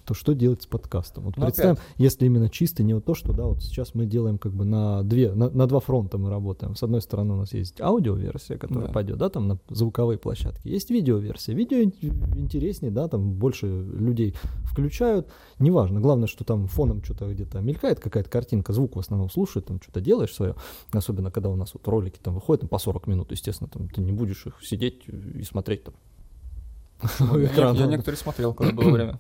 То 0.06 0.14
что 0.14 0.34
делать 0.34 0.64
с 0.64 0.66
подкастом? 0.66 1.26
Вот 1.26 1.38
Ну, 1.38 1.44
представим, 1.46 1.78
если 1.98 2.26
именно 2.26 2.50
чисто 2.50 2.84
не 2.84 2.94
вот 2.94 3.06
то, 3.06 3.14
что, 3.16 3.32
да, 3.34 3.46
вот 3.46 3.62
сейчас 3.64 3.96
мы 3.96 4.06
делаем 4.06 4.38
как 4.38 4.54
бы 4.54 4.66
на 4.66 5.04
две, 5.04 5.32
на, 5.34 5.50
на 5.50 5.66
два 5.66 5.80
фронта 5.80 6.18
мы 6.18 6.30
работаем. 6.30 6.76
С 6.76 6.84
одной 6.84 7.02
стороны 7.02 7.34
у 7.36 7.38
нас 7.38 7.54
есть 7.54 7.80
аудиоверсия, 7.80 8.58
которая 8.58 8.88
Да. 8.88 8.92
пойдет, 8.94 9.18
да, 9.18 9.30
там 9.30 9.48
на 9.48 9.58
звуковые 9.70 10.18
площадки. 10.18 10.68
Есть 10.68 10.90
видеоверсия. 10.90 11.56
Видео 11.56 11.78
интереснее, 12.36 12.92
да, 12.92 13.08
там 13.08 13.34
больше 13.34 13.68
людей 13.68 14.36
включают. 14.64 15.28
Неважно, 15.60 16.00
главное, 16.00 16.28
что 16.28 16.44
там 16.44 16.68
фоном 16.68 17.04
что-то 17.04 17.32
где-то 17.32 17.60
мелькает 17.62 18.00
какая-то 18.00 18.30
картинка, 18.30 18.74
звук 18.74 18.96
в 18.96 19.00
основном 19.00 19.30
слушает, 19.30 19.66
там 19.66 19.82
что-то 19.82 20.02
делаешь 20.02 20.34
свое. 20.34 20.56
Особенно, 20.92 21.32
когда 21.32 21.50
у 21.50 21.56
нас 21.56 21.74
вот 21.74 21.88
ролики 21.88 22.20
там 22.22 22.36
выходят 22.36 22.62
там, 22.62 22.70
по 22.70 22.78
40 22.78 23.08
минут, 23.08 23.32
естественно, 23.32 23.70
там 23.70 23.90
ты 23.90 24.02
не 24.02 24.12
будешь 24.12 24.46
их 24.46 24.56
сидеть 24.62 25.04
и 25.08 25.44
смотреть 25.44 25.84
там. 25.84 25.94
в 27.20 27.38
я, 27.38 27.70
я 27.72 27.86
некоторые 27.88 28.18
смотрел, 28.18 28.54
когда 28.54 28.74
было 28.74 28.90
время. 28.90 29.20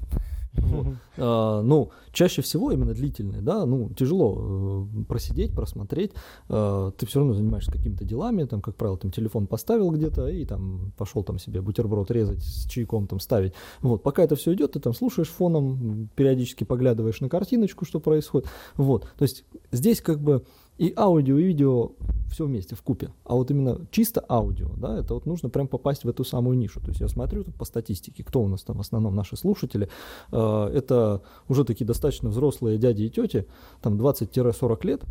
А, 1.17 1.61
ну, 1.61 1.91
чаще 2.11 2.41
всего 2.41 2.71
именно 2.71 2.93
длительные, 2.93 3.41
да, 3.41 3.65
ну, 3.65 3.89
тяжело 3.89 4.87
э, 4.99 5.03
просидеть, 5.07 5.53
просмотреть, 5.53 6.11
э, 6.49 6.91
ты 6.97 7.05
все 7.05 7.19
равно 7.19 7.33
занимаешься 7.33 7.71
какими-то 7.71 8.05
делами, 8.05 8.43
там, 8.43 8.61
как 8.61 8.75
правило, 8.75 8.97
там 8.97 9.11
телефон 9.11 9.47
поставил 9.47 9.89
где-то 9.91 10.27
и 10.27 10.45
там 10.45 10.91
пошел 10.97 11.23
там 11.23 11.39
себе 11.39 11.61
бутерброд 11.61 12.11
резать, 12.11 12.43
с 12.43 12.67
чайком 12.67 13.07
там 13.07 13.19
ставить. 13.19 13.53
Вот, 13.81 14.03
пока 14.03 14.23
это 14.23 14.35
все 14.35 14.53
идет, 14.53 14.73
ты 14.73 14.79
там 14.79 14.93
слушаешь 14.93 15.29
фоном, 15.29 16.09
периодически 16.15 16.63
поглядываешь 16.63 17.21
на 17.21 17.29
картиночку, 17.29 17.85
что 17.85 17.99
происходит. 17.99 18.47
Вот, 18.75 19.07
то 19.17 19.23
есть 19.23 19.43
здесь 19.71 20.01
как 20.01 20.19
бы 20.19 20.43
и 20.77 20.93
аудио, 20.95 21.37
и 21.37 21.43
видео 21.43 21.91
все 22.29 22.45
вместе, 22.45 22.75
в 22.75 22.81
купе. 22.81 23.09
А 23.23 23.35
вот 23.35 23.49
именно 23.51 23.79
чисто 23.89 24.23
аудио, 24.29 24.69
да, 24.77 24.99
это 24.99 25.13
вот 25.13 25.25
нужно 25.25 25.49
прям 25.49 25.67
попасть 25.67 26.03
в 26.03 26.09
эту 26.09 26.23
самую 26.23 26.57
нишу. 26.57 26.79
То 26.81 26.89
есть 26.89 26.99
я 26.99 27.07
смотрю 27.07 27.43
по 27.57 27.65
статистике, 27.65 28.23
кто 28.23 28.41
у 28.41 28.47
нас 28.47 28.63
там 28.63 28.77
в 28.77 28.81
основном 28.81 29.15
наши 29.15 29.37
слушатели. 29.37 29.89
Э, 30.31 30.69
Это 30.73 31.21
уже 31.47 31.63
такие 31.63 31.85
достаточно 31.85 32.29
взрослые 32.29 32.77
дяди 32.77 33.03
и 33.03 33.09
тети, 33.09 33.47
там 33.81 33.99
20-40 33.99 34.85
лет, 34.85 35.03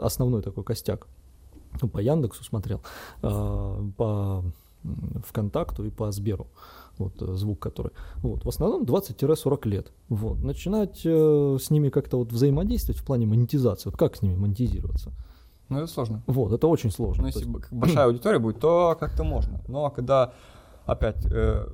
основной 0.00 0.42
такой 0.42 0.64
костяк. 0.64 1.06
Ну, 1.82 1.88
по 1.88 1.98
Яндексу 1.98 2.44
смотрел, 2.44 2.80
э, 3.22 3.82
по 3.96 4.44
ВКонтакту 5.26 5.84
и 5.84 5.90
по 5.90 6.10
Сберу, 6.12 6.46
вот 6.98 7.20
э, 7.22 7.34
звук 7.34 7.60
который. 7.60 7.92
Вот, 8.16 8.44
в 8.44 8.48
основном 8.48 8.84
20-40 8.84 9.68
лет. 9.68 9.92
Вот. 10.08 10.42
Начинать 10.42 11.02
э, 11.04 11.56
с 11.60 11.70
ними 11.70 11.88
как-то 11.88 12.18
вот 12.18 12.32
взаимодействовать 12.32 13.00
в 13.00 13.04
плане 13.04 13.26
монетизации. 13.26 13.88
Вот 13.90 13.98
как 13.98 14.16
с 14.16 14.22
ними 14.22 14.34
монетизироваться? 14.36 15.12
Ну, 15.68 15.78
это 15.78 15.86
сложно. 15.86 16.22
Вот, 16.26 16.52
это 16.52 16.66
очень 16.66 16.90
сложно. 16.90 17.22
Ну, 17.22 17.28
если 17.28 17.46
есть- 17.46 17.72
большая 17.72 18.06
аудитория 18.06 18.38
будет, 18.38 18.60
то 18.60 18.96
как-то 18.98 19.24
можно. 19.24 19.60
Но 19.66 19.90
когда, 19.90 20.32
опять, 20.86 21.24
э, 21.26 21.66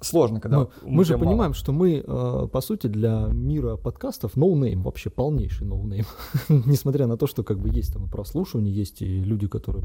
сложно, 0.00 0.40
когда... 0.40 0.58
Ну, 0.58 0.70
мы 0.82 1.04
же 1.04 1.16
мало. 1.16 1.26
понимаем, 1.26 1.54
что 1.54 1.72
мы, 1.72 2.04
э, 2.06 2.48
по 2.52 2.60
сути, 2.60 2.86
для 2.86 3.28
мира 3.32 3.76
подкастов 3.76 4.36
no 4.36 4.49
name, 4.49 4.82
вообще 4.82 5.10
полнейший 5.10 5.66
no 5.66 5.77
name. 5.77 6.04
Несмотря 6.48 7.06
на 7.06 7.16
то, 7.16 7.26
что 7.26 7.42
как 7.42 7.58
бы 7.58 7.68
есть 7.68 7.92
там 7.92 8.06
и 8.06 8.08
прослушивание, 8.08 8.72
есть 8.72 9.02
и 9.02 9.20
люди, 9.24 9.48
которые 9.48 9.84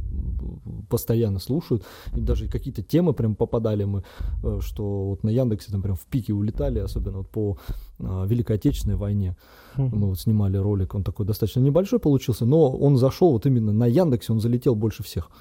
постоянно 0.90 1.40
слушают, 1.40 1.84
и 2.16 2.22
даже 2.22 2.48
какие-то 2.48 2.84
темы 2.84 3.14
прям 3.14 3.36
попадали 3.36 3.84
мы, 3.84 4.04
э, 4.44 4.60
что 4.62 5.10
вот 5.10 5.24
на 5.24 5.30
Яндексе 5.30 5.72
там 5.72 5.82
прям 5.82 5.96
в 5.96 6.06
пике 6.06 6.34
улетали, 6.34 6.80
особенно 6.80 7.20
вот 7.20 7.30
по 7.30 7.58
э, 8.00 8.26
Великой 8.28 8.58
Отечественной 8.58 8.98
войне. 8.98 9.36
Мы 9.76 10.10
вот 10.10 10.20
снимали 10.20 10.58
ролик, 10.58 10.94
он 10.96 11.04
такой 11.04 11.26
достаточно 11.26 11.60
небольшой 11.60 12.00
получился, 12.00 12.46
но 12.46 12.72
он 12.72 12.98
зашел 12.98 13.32
вот 13.32 13.46
именно 13.46 13.74
на 13.74 13.88
Яндексе, 13.88 14.34
он 14.34 14.40
залетел 14.40 14.76
больше 14.76 15.04
всех. 15.04 15.32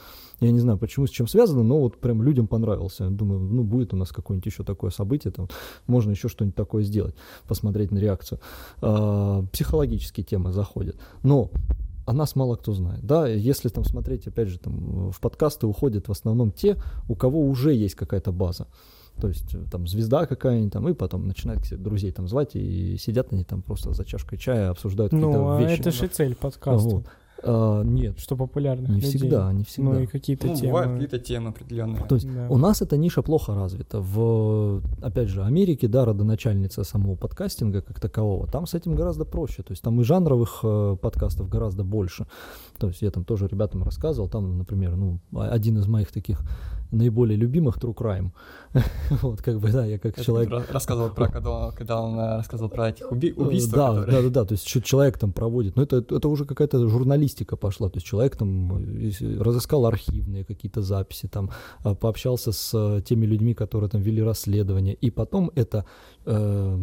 Я 0.42 0.50
не 0.50 0.58
знаю, 0.58 0.76
почему, 0.78 1.06
с 1.06 1.10
чем 1.10 1.28
связано, 1.28 1.62
но 1.62 1.78
вот 1.80 1.98
прям 1.98 2.22
людям 2.22 2.46
понравился. 2.48 3.08
Думаю, 3.08 3.40
ну 3.40 3.62
будет 3.62 3.94
у 3.94 3.96
нас 3.96 4.10
какое-нибудь 4.10 4.46
еще 4.46 4.64
такое 4.64 4.90
событие, 4.90 5.32
там 5.32 5.48
можно 5.86 6.10
еще 6.10 6.28
что-нибудь 6.28 6.56
такое 6.56 6.82
сделать, 6.82 7.14
посмотреть 7.46 7.92
на 7.92 7.98
реакцию. 7.98 8.40
А, 8.80 9.44
психологические 9.52 10.24
темы 10.24 10.52
заходят. 10.52 10.96
Но 11.22 11.50
о 12.06 12.12
нас 12.12 12.34
мало 12.34 12.56
кто 12.56 12.72
знает. 12.72 13.04
Да, 13.04 13.28
если 13.28 13.68
там 13.68 13.84
смотреть, 13.84 14.26
опять 14.26 14.48
же, 14.48 14.58
там 14.58 15.10
в 15.12 15.20
подкасты 15.20 15.66
уходят 15.66 16.08
в 16.08 16.10
основном 16.10 16.50
те, 16.50 16.76
у 17.08 17.14
кого 17.14 17.40
уже 17.46 17.72
есть 17.72 17.94
какая-то 17.94 18.32
база. 18.32 18.66
То 19.20 19.28
есть 19.28 19.54
э, 19.54 19.58
там 19.70 19.86
звезда 19.86 20.26
какая-нибудь 20.26 20.72
там, 20.72 20.88
и 20.88 20.94
потом 20.94 21.26
начинают 21.26 21.64
себе 21.64 21.76
друзей 21.76 22.10
там 22.12 22.26
звать, 22.26 22.56
и 22.56 22.96
сидят 22.98 23.32
они 23.32 23.44
там 23.44 23.62
просто 23.62 23.92
за 23.92 24.04
чашкой 24.04 24.38
чая, 24.38 24.70
обсуждают 24.70 25.12
какие-то 25.12 25.38
Ну, 25.38 25.50
а 25.50 25.60
вещи. 25.60 25.80
это 25.80 25.90
же 25.90 26.06
цель 26.08 26.34
подкаста. 26.34 26.88
Вот. 26.88 27.04
А, 27.44 27.82
нет, 27.82 28.18
Что 28.18 28.36
популярных 28.36 28.88
не 28.90 28.96
людей. 28.96 29.18
всегда, 29.18 29.52
не 29.52 29.64
всегда. 29.64 29.90
Ну 29.90 30.00
и 30.00 30.06
какие-то 30.06 30.46
Ну, 30.46 30.54
темы. 30.56 30.68
бывают 30.68 30.92
какие-то 30.92 31.18
темы 31.18 31.48
определенные. 31.50 32.04
То 32.06 32.14
есть 32.14 32.32
Да. 32.32 32.46
у 32.48 32.56
нас 32.58 32.82
эта 32.82 32.96
ниша 32.96 33.22
плохо 33.22 33.54
развита. 33.54 34.00
В, 34.00 34.82
опять 35.00 35.28
же, 35.28 35.42
Америке, 35.42 35.88
да, 35.88 36.04
родоначальница 36.04 36.84
самого 36.84 37.16
подкастинга 37.16 37.82
как 37.82 38.00
такового, 38.00 38.46
там 38.46 38.66
с 38.66 38.74
этим 38.74 38.94
гораздо 38.94 39.24
проще. 39.24 39.62
То 39.62 39.72
есть 39.72 39.82
там 39.82 40.00
и 40.00 40.04
жанровых 40.04 40.60
э, 40.62 40.96
подкастов 41.00 41.48
гораздо 41.48 41.84
больше. 41.84 42.26
То 42.78 42.88
есть 42.88 43.02
я 43.02 43.10
там 43.10 43.24
тоже 43.24 43.46
ребятам 43.48 43.82
рассказывал, 43.82 44.28
там, 44.28 44.58
например, 44.58 44.96
ну, 44.96 45.20
один 45.34 45.78
из 45.78 45.86
моих 45.86 46.12
таких 46.12 46.40
наиболее 46.92 47.36
любимых 47.36 47.78
True 47.78 47.94
Crime. 47.94 48.30
вот, 49.22 49.42
как 49.42 49.58
бы, 49.60 49.70
да, 49.72 49.84
я 49.86 49.98
как 49.98 50.16
Я 50.18 50.24
человек... 50.24 50.50
ра- 50.50 50.72
рассказывал 50.72 51.10
про, 51.10 51.28
когда 51.28 51.50
он, 51.50 51.72
когда 51.72 52.00
он 52.00 52.18
э, 52.18 52.36
рассказывал 52.36 52.70
про 52.70 52.88
этих 52.90 53.10
уби- 53.10 53.30
Э, 53.36 53.40
убийства. 53.42 53.76
Да, 53.76 53.88
которые- 54.00 54.12
да, 54.22 54.22
да, 54.22 54.28
да. 54.40 54.44
То 54.44 54.52
есть 54.54 54.84
человек 54.84 55.18
там 55.18 55.32
проводит. 55.32 55.76
Ну, 55.76 55.82
это, 55.82 55.96
это 55.96 56.28
уже 56.28 56.44
какая-то 56.44 56.88
журналистика 56.88 57.56
пошла. 57.56 57.88
То 57.88 57.96
есть 57.96 58.06
человек 58.06 58.36
там 58.36 58.78
э, 58.82 59.10
разыскал 59.40 59.86
архивные 59.86 60.44
какие-то 60.44 60.82
записи, 60.82 61.28
там 61.28 61.50
пообщался 62.00 62.52
с 62.52 63.02
теми 63.04 63.26
людьми, 63.26 63.54
которые 63.54 63.90
там 63.90 64.00
вели 64.02 64.22
расследование, 64.22 64.94
и 64.94 65.10
потом 65.10 65.50
это 65.54 65.84
э, 66.24 66.78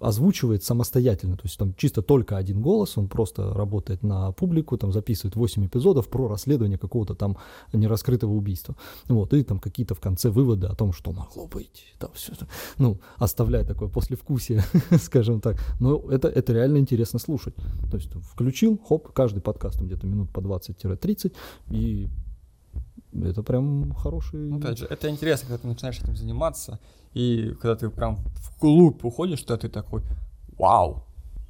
озвучивает 0.00 0.64
самостоятельно. 0.64 1.36
То 1.36 1.44
есть 1.44 1.58
там 1.58 1.74
чисто 1.74 2.02
только 2.02 2.36
один 2.36 2.60
голос, 2.62 2.98
он 2.98 3.08
просто 3.08 3.52
работает 3.52 4.02
на 4.02 4.32
публику, 4.32 4.76
там 4.76 4.92
записывает 4.92 5.36
8 5.36 5.66
эпизодов 5.66 6.08
про 6.08 6.28
расследование 6.28 6.78
какого-то 6.78 7.14
там 7.14 7.36
нераскрытого 7.72 8.32
убийства. 8.32 8.76
Вот, 9.08 9.32
и 9.34 9.42
там 9.42 9.58
какие-то 9.58 9.94
в 9.94 10.00
конце 10.00 10.30
выводы 10.30 10.66
о 10.66 10.74
том, 10.74 10.92
что 10.92 11.12
могло 11.12 11.46
быть. 11.46 11.94
Там 11.98 12.10
все 12.14 12.32
ну, 12.78 12.98
оставляет 13.16 13.68
такое 13.68 13.88
послевкусие, 13.88 14.62
скажем 15.00 15.40
так. 15.40 15.56
Но 15.80 16.10
это, 16.10 16.28
это 16.28 16.52
реально 16.52 16.78
интересно 16.78 17.18
слушать. 17.18 17.54
То 17.90 17.96
есть 17.96 18.10
включил, 18.12 18.78
хоп, 18.78 19.12
каждый 19.12 19.40
подкаст 19.40 19.78
там 19.78 19.86
где-то 19.86 20.06
минут 20.06 20.30
по 20.30 20.40
20-30, 20.40 21.32
и 21.70 22.08
это 23.22 23.42
прям 23.42 23.92
хороший... 23.94 24.40
Ну, 24.40 24.58
Опять 24.58 24.78
же, 24.78 24.86
это 24.86 25.08
интересно, 25.08 25.48
когда 25.48 25.62
ты 25.62 25.68
начинаешь 25.68 26.00
этим 26.00 26.16
заниматься, 26.16 26.80
и 27.12 27.54
когда 27.60 27.76
ты 27.76 27.90
прям 27.90 28.18
в 28.54 28.58
клуб 28.58 29.04
уходишь, 29.04 29.38
что 29.40 29.56
ты 29.56 29.68
такой, 29.68 30.02
вау, 30.58 31.04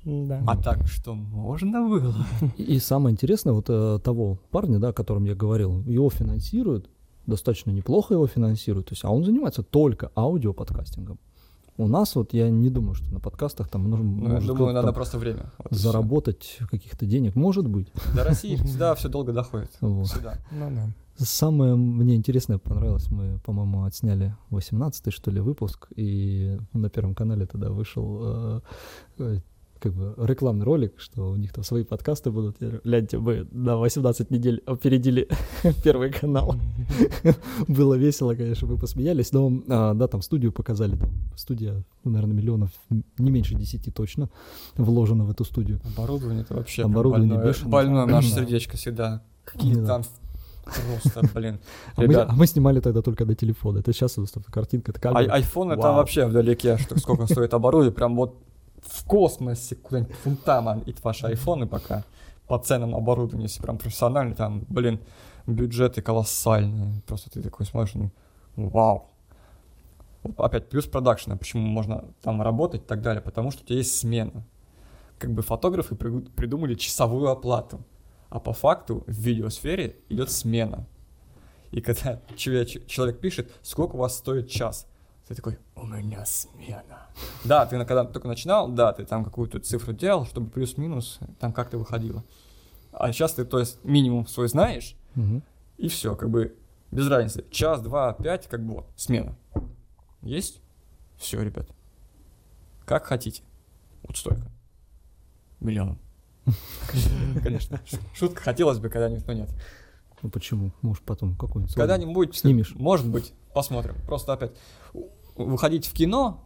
Да. 0.05 0.43
а 0.47 0.57
так 0.57 0.87
что 0.87 1.15
можно 1.15 1.89
было? 1.89 2.15
И, 2.57 2.63
и 2.77 2.79
самое 2.79 3.13
интересное, 3.13 3.53
вот 3.53 3.67
э, 3.69 3.99
того 4.03 4.39
парня, 4.51 4.79
да, 4.79 4.89
о 4.89 4.93
котором 4.93 5.25
я 5.25 5.35
говорил, 5.35 5.83
его 5.83 6.11
финансируют, 6.11 6.89
достаточно 7.27 7.71
неплохо 7.71 8.15
его 8.15 8.27
финансируют, 8.27 8.89
то 8.89 8.93
есть, 8.93 9.05
а 9.05 9.11
он 9.11 9.25
занимается 9.25 9.63
только 9.63 10.11
аудиоподкастингом. 10.17 11.19
У 11.77 11.89
нас 11.89 12.15
вот 12.15 12.33
я 12.33 12.49
не 12.51 12.71
думаю, 12.71 12.95
что 12.95 13.13
на 13.13 13.19
подкастах 13.19 13.69
там 13.69 13.91
нужно 13.91 14.05
Ну, 14.05 14.23
я 14.27 14.35
может 14.35 14.47
думаю, 14.47 14.57
кто-то 14.57 14.73
надо 14.75 14.87
там 14.89 14.95
просто 14.95 15.19
время. 15.19 15.51
Вот 15.59 15.73
заработать 15.73 16.59
каких-то 16.71 17.05
денег, 17.05 17.35
может 17.35 17.67
быть. 17.69 17.89
До 18.15 18.23
России 18.23 18.55
всегда 18.55 18.95
все 18.95 19.09
долго 19.09 19.33
доходит. 19.33 19.73
Вот. 19.81 20.07
Всегда. 20.07 20.39
Ну 20.53 20.71
да. 20.71 20.89
Самое 21.17 21.77
мне 21.77 22.17
интересное 22.17 22.59
понравилось, 22.59 23.11
мы, 23.11 23.39
по-моему, 23.45 23.85
отсняли 23.85 24.35
18-й, 24.51 25.13
что 25.13 25.31
ли, 25.31 25.41
выпуск, 25.41 25.89
и 25.95 26.59
на 26.73 26.91
Первом 26.91 27.15
канале 27.15 27.47
тогда 27.47 27.71
вышел 27.71 28.21
э, 28.23 28.61
э, 29.19 29.41
как 29.79 29.93
бы 29.93 30.15
рекламный 30.19 30.65
ролик, 30.65 30.95
что 30.99 31.31
у 31.31 31.37
них 31.37 31.53
там 31.53 31.63
свои 31.63 31.85
подкасты 31.85 32.31
будут. 32.33 32.57
Я 32.61 32.67
говорю, 32.69 32.83
гляньте, 32.85 33.19
мы 33.19 33.47
на 33.53 33.77
18 33.77 34.31
недель 34.31 34.63
опередили 34.67 35.29
Первый 35.85 36.11
канал. 36.11 36.57
Было 37.69 37.95
весело, 37.95 38.35
конечно, 38.35 38.67
мы 38.67 38.77
посмеялись, 38.77 39.31
но, 39.33 39.53
а, 39.69 39.95
да, 39.95 40.09
там 40.09 40.21
студию 40.21 40.53
показали, 40.53 40.97
там 40.97 41.11
студия, 41.37 41.85
ну, 42.03 42.11
наверное, 42.11 42.35
миллионов, 42.35 42.71
не 43.19 43.31
меньше 43.31 43.55
10 43.55 43.95
точно 43.95 44.31
вложено 44.77 45.25
в 45.25 45.31
эту 45.31 45.45
студию. 45.45 45.81
Оборудование 45.97 46.43
это 46.43 46.55
вообще 46.55 46.83
Оборудование 46.85 47.35
больное, 47.35 47.53
бешеное. 47.53 47.71
больное 47.71 48.07
наше 48.07 48.31
сердечко 48.31 48.77
всегда. 48.77 49.23
Какие 49.45 49.75
Да. 49.75 49.87
там 49.87 50.03
просто, 50.65 51.21
блин. 51.35 51.59
А 51.97 52.01
мы, 52.01 52.07
Ребят, 52.07 52.29
а 52.31 52.33
мы 52.35 52.47
снимали 52.47 52.81
тогда 52.81 53.03
только 53.03 53.25
до 53.25 53.35
телефона. 53.35 53.79
Это 53.79 53.93
сейчас 53.93 54.19
эта 54.19 54.43
картинка, 54.51 54.91
это 54.93 55.01
камера. 55.01 55.19
ай- 55.21 55.27
айфон 55.27 55.73
это 55.73 55.93
вообще 55.93 56.27
вдалеке, 56.27 56.77
что 56.79 56.99
сколько 56.99 57.27
стоит 57.27 57.55
оборудование, 57.55 57.93
прям 57.93 58.17
вот 58.17 58.37
в 58.83 59.05
космосе 59.05 59.77
куда-нибудь 59.77 60.15
фунтам 60.17 60.81
и 60.81 60.95
ваши 61.03 61.27
айфоны 61.27 61.67
пока 61.67 62.05
по 62.47 62.59
ценам 62.59 62.95
оборудования, 62.95 63.45
если 63.45 63.63
прям 63.63 63.79
профессионально, 63.79 64.35
там, 64.35 64.65
блин, 64.69 65.01
бюджеты 65.47 66.03
колоссальные. 66.03 67.03
Просто 67.07 67.31
ты 67.31 67.43
такой 67.43 67.65
смотришь, 67.67 67.95
ну, 67.95 68.11
вау. 68.57 69.07
Опять 70.39 70.69
плюс 70.71 70.87
продакшена, 70.87 71.37
почему 71.37 71.67
можно 71.67 72.05
там 72.23 72.41
работать 72.41 72.83
и 72.83 72.85
так 72.87 73.03
далее, 73.03 73.21
потому 73.21 73.51
что 73.51 73.63
у 73.63 73.67
тебя 73.67 73.77
есть 73.79 73.99
смена. 73.99 74.45
Как 75.19 75.31
бы 75.33 75.43
фотографы 75.43 75.95
при- 75.97 76.21
придумали 76.21 76.75
часовую 76.75 77.29
оплату, 77.31 77.81
а 78.35 78.41
по 78.41 78.53
факту 78.53 79.05
в 79.07 79.13
видеосфере 79.13 80.01
идет 80.09 80.29
смена. 80.29 80.89
И 81.71 81.81
когда 81.81 82.21
человек, 82.35 83.21
пишет, 83.21 83.53
сколько 83.63 83.95
у 83.95 83.99
вас 83.99 84.17
стоит 84.17 84.49
час, 84.51 84.89
ты 85.29 85.37
такой, 85.37 85.57
у 85.77 85.87
меня 85.87 86.25
смена. 86.27 87.07
Да, 87.45 87.65
ты 87.65 87.79
когда 87.85 88.05
только 88.05 88.27
начинал, 88.27 88.69
да, 88.69 88.93
ты 88.93 89.05
там 89.05 89.25
какую-то 89.25 89.61
цифру 89.61 89.93
делал, 89.93 90.27
чтобы 90.27 90.51
плюс-минус 90.51 91.21
там 91.39 91.53
как-то 91.53 91.79
выходило. 91.79 92.25
А 92.91 93.13
сейчас 93.13 93.35
ты, 93.35 93.45
то 93.45 93.61
есть, 93.61 93.85
минимум 93.85 94.27
свой 94.27 94.49
знаешь, 94.49 94.97
Мгм. 95.15 95.45
и 95.77 95.87
все, 95.87 96.17
как 96.17 96.29
бы 96.29 96.57
без 96.91 97.07
разницы. 97.07 97.45
Час, 97.53 97.83
два, 97.83 98.15
пять, 98.15 98.49
как 98.49 98.67
бы 98.67 98.75
вот, 98.75 98.87
смена. 98.97 99.37
Есть? 100.23 100.61
Все, 101.19 101.41
ребят. 101.41 101.69
Как 102.85 103.05
хотите. 103.05 103.45
Вот 104.03 104.17
столько. 104.17 104.51
Миллионом. 105.61 106.01
Конечно. 107.43 107.81
Шутка 108.15 108.43
хотелось 108.43 108.79
бы 108.79 108.89
когда-нибудь, 108.89 109.27
но 109.27 109.33
нет. 109.33 109.51
Ну 110.23 110.31
почему? 110.31 110.73
Может 110.83 111.03
потом 111.05 111.37
какой-нибудь... 111.37 111.75
Когда-нибудь 111.75 112.37
Снимешь. 112.37 112.75
Может 112.75 113.09
быть. 113.09 113.35
Посмотрим. 113.53 113.95
Просто 114.07 114.33
опять. 114.33 114.53
Выходить 115.37 115.87
в 115.87 115.93
кино 115.93 116.43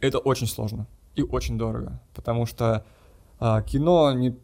это 0.00 0.18
очень 0.18 0.46
сложно 0.46 0.86
и 1.14 1.22
очень 1.22 1.58
дорого. 1.58 2.00
Потому 2.14 2.46
что 2.46 2.84
а, 3.38 3.62
кино 3.62 4.12
не, 4.12 4.38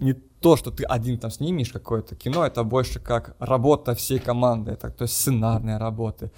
не 0.00 0.14
то, 0.14 0.56
что 0.56 0.70
ты 0.70 0.84
один 0.84 1.18
там 1.18 1.30
снимешь 1.30 1.70
какое-то. 1.72 2.16
Кино 2.16 2.44
это 2.44 2.64
больше 2.64 3.00
как 3.00 3.36
работа 3.38 3.94
всей 3.94 4.18
команды. 4.18 4.72
Это, 4.72 4.90
то 4.90 5.02
есть 5.02 5.14
сценарные 5.14 5.78
работы, 5.78 6.32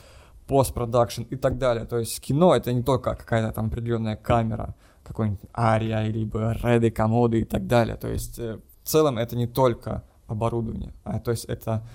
постпродакшн 0.47 1.23
и 1.23 1.37
так 1.37 1.59
далее. 1.59 1.87
То 1.87 1.99
есть 1.99 2.21
кино 2.21 2.55
это 2.55 2.73
не 2.73 2.83
только 2.83 3.15
какая-то 3.15 3.53
там 3.53 3.67
определенная 3.67 4.17
камера, 4.17 4.75
какой-нибудь 5.05 5.41
ария, 5.57 6.03
либо 6.07 6.53
реды, 6.63 6.91
комоды 6.91 7.41
и 7.41 7.45
так 7.45 7.67
далее. 7.67 7.97
То 7.97 8.09
есть 8.09 8.39
э, 8.39 8.59
в 8.83 8.89
целом 8.89 9.19
это 9.19 9.37
не 9.37 9.47
только 9.47 10.03
оборудование, 10.27 10.93
а 11.05 11.21
то 11.21 11.31
есть 11.31 11.45
это 11.45 11.87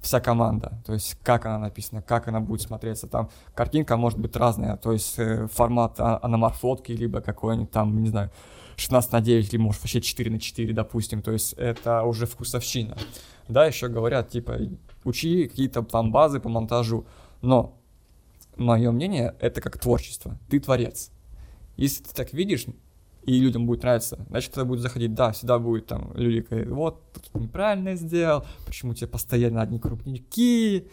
вся 0.00 0.20
команда, 0.20 0.82
то 0.84 0.92
есть 0.92 1.16
как 1.22 1.46
она 1.46 1.58
написана, 1.58 2.02
как 2.02 2.28
она 2.28 2.40
будет 2.40 2.60
смотреться. 2.60 3.06
Там 3.06 3.30
картинка 3.54 3.96
может 3.96 4.18
быть 4.18 4.34
разная, 4.36 4.76
то 4.76 4.92
есть 4.92 5.18
э, 5.18 5.46
формат 5.46 5.94
а- 5.98 6.18
аноморфотки, 6.22 6.92
либо 6.92 7.20
какой-нибудь 7.20 7.70
там, 7.70 8.02
не 8.02 8.08
знаю, 8.08 8.30
16 8.76 9.12
на 9.12 9.20
9, 9.20 9.52
или 9.52 9.60
может 9.60 9.82
вообще 9.82 10.00
4 10.00 10.30
на 10.30 10.40
4, 10.40 10.72
допустим, 10.72 11.22
то 11.22 11.30
есть 11.30 11.52
это 11.54 12.02
уже 12.02 12.26
вкусовщина. 12.26 12.96
Да, 13.48 13.66
еще 13.66 13.88
говорят, 13.88 14.30
типа, 14.30 14.58
учи 15.04 15.46
какие-то 15.46 15.82
там 15.82 16.10
базы 16.10 16.40
по 16.40 16.48
монтажу, 16.48 17.06
но 17.40 17.78
мое 18.56 18.90
мнение, 18.90 19.34
это 19.40 19.60
как 19.60 19.78
творчество, 19.78 20.38
ты 20.48 20.58
творец. 20.58 21.10
Если 21.76 22.02
ты 22.02 22.14
так 22.14 22.32
видишь, 22.32 22.66
и 23.24 23.38
людям 23.38 23.66
будет 23.66 23.82
нравиться, 23.82 24.24
значит, 24.28 24.52
это 24.52 24.64
будет 24.64 24.80
заходить. 24.80 25.14
Да, 25.14 25.32
всегда 25.32 25.58
будет 25.58 25.86
там 25.86 26.12
люди 26.14 26.40
говорят, 26.40 26.68
вот, 26.70 27.12
тут 27.12 27.34
неправильно 27.34 27.94
сделал, 27.94 28.44
почему 28.66 28.94
тебе 28.94 29.06
постоянно 29.06 29.62
одни 29.62 29.78
крупники, 29.78 30.88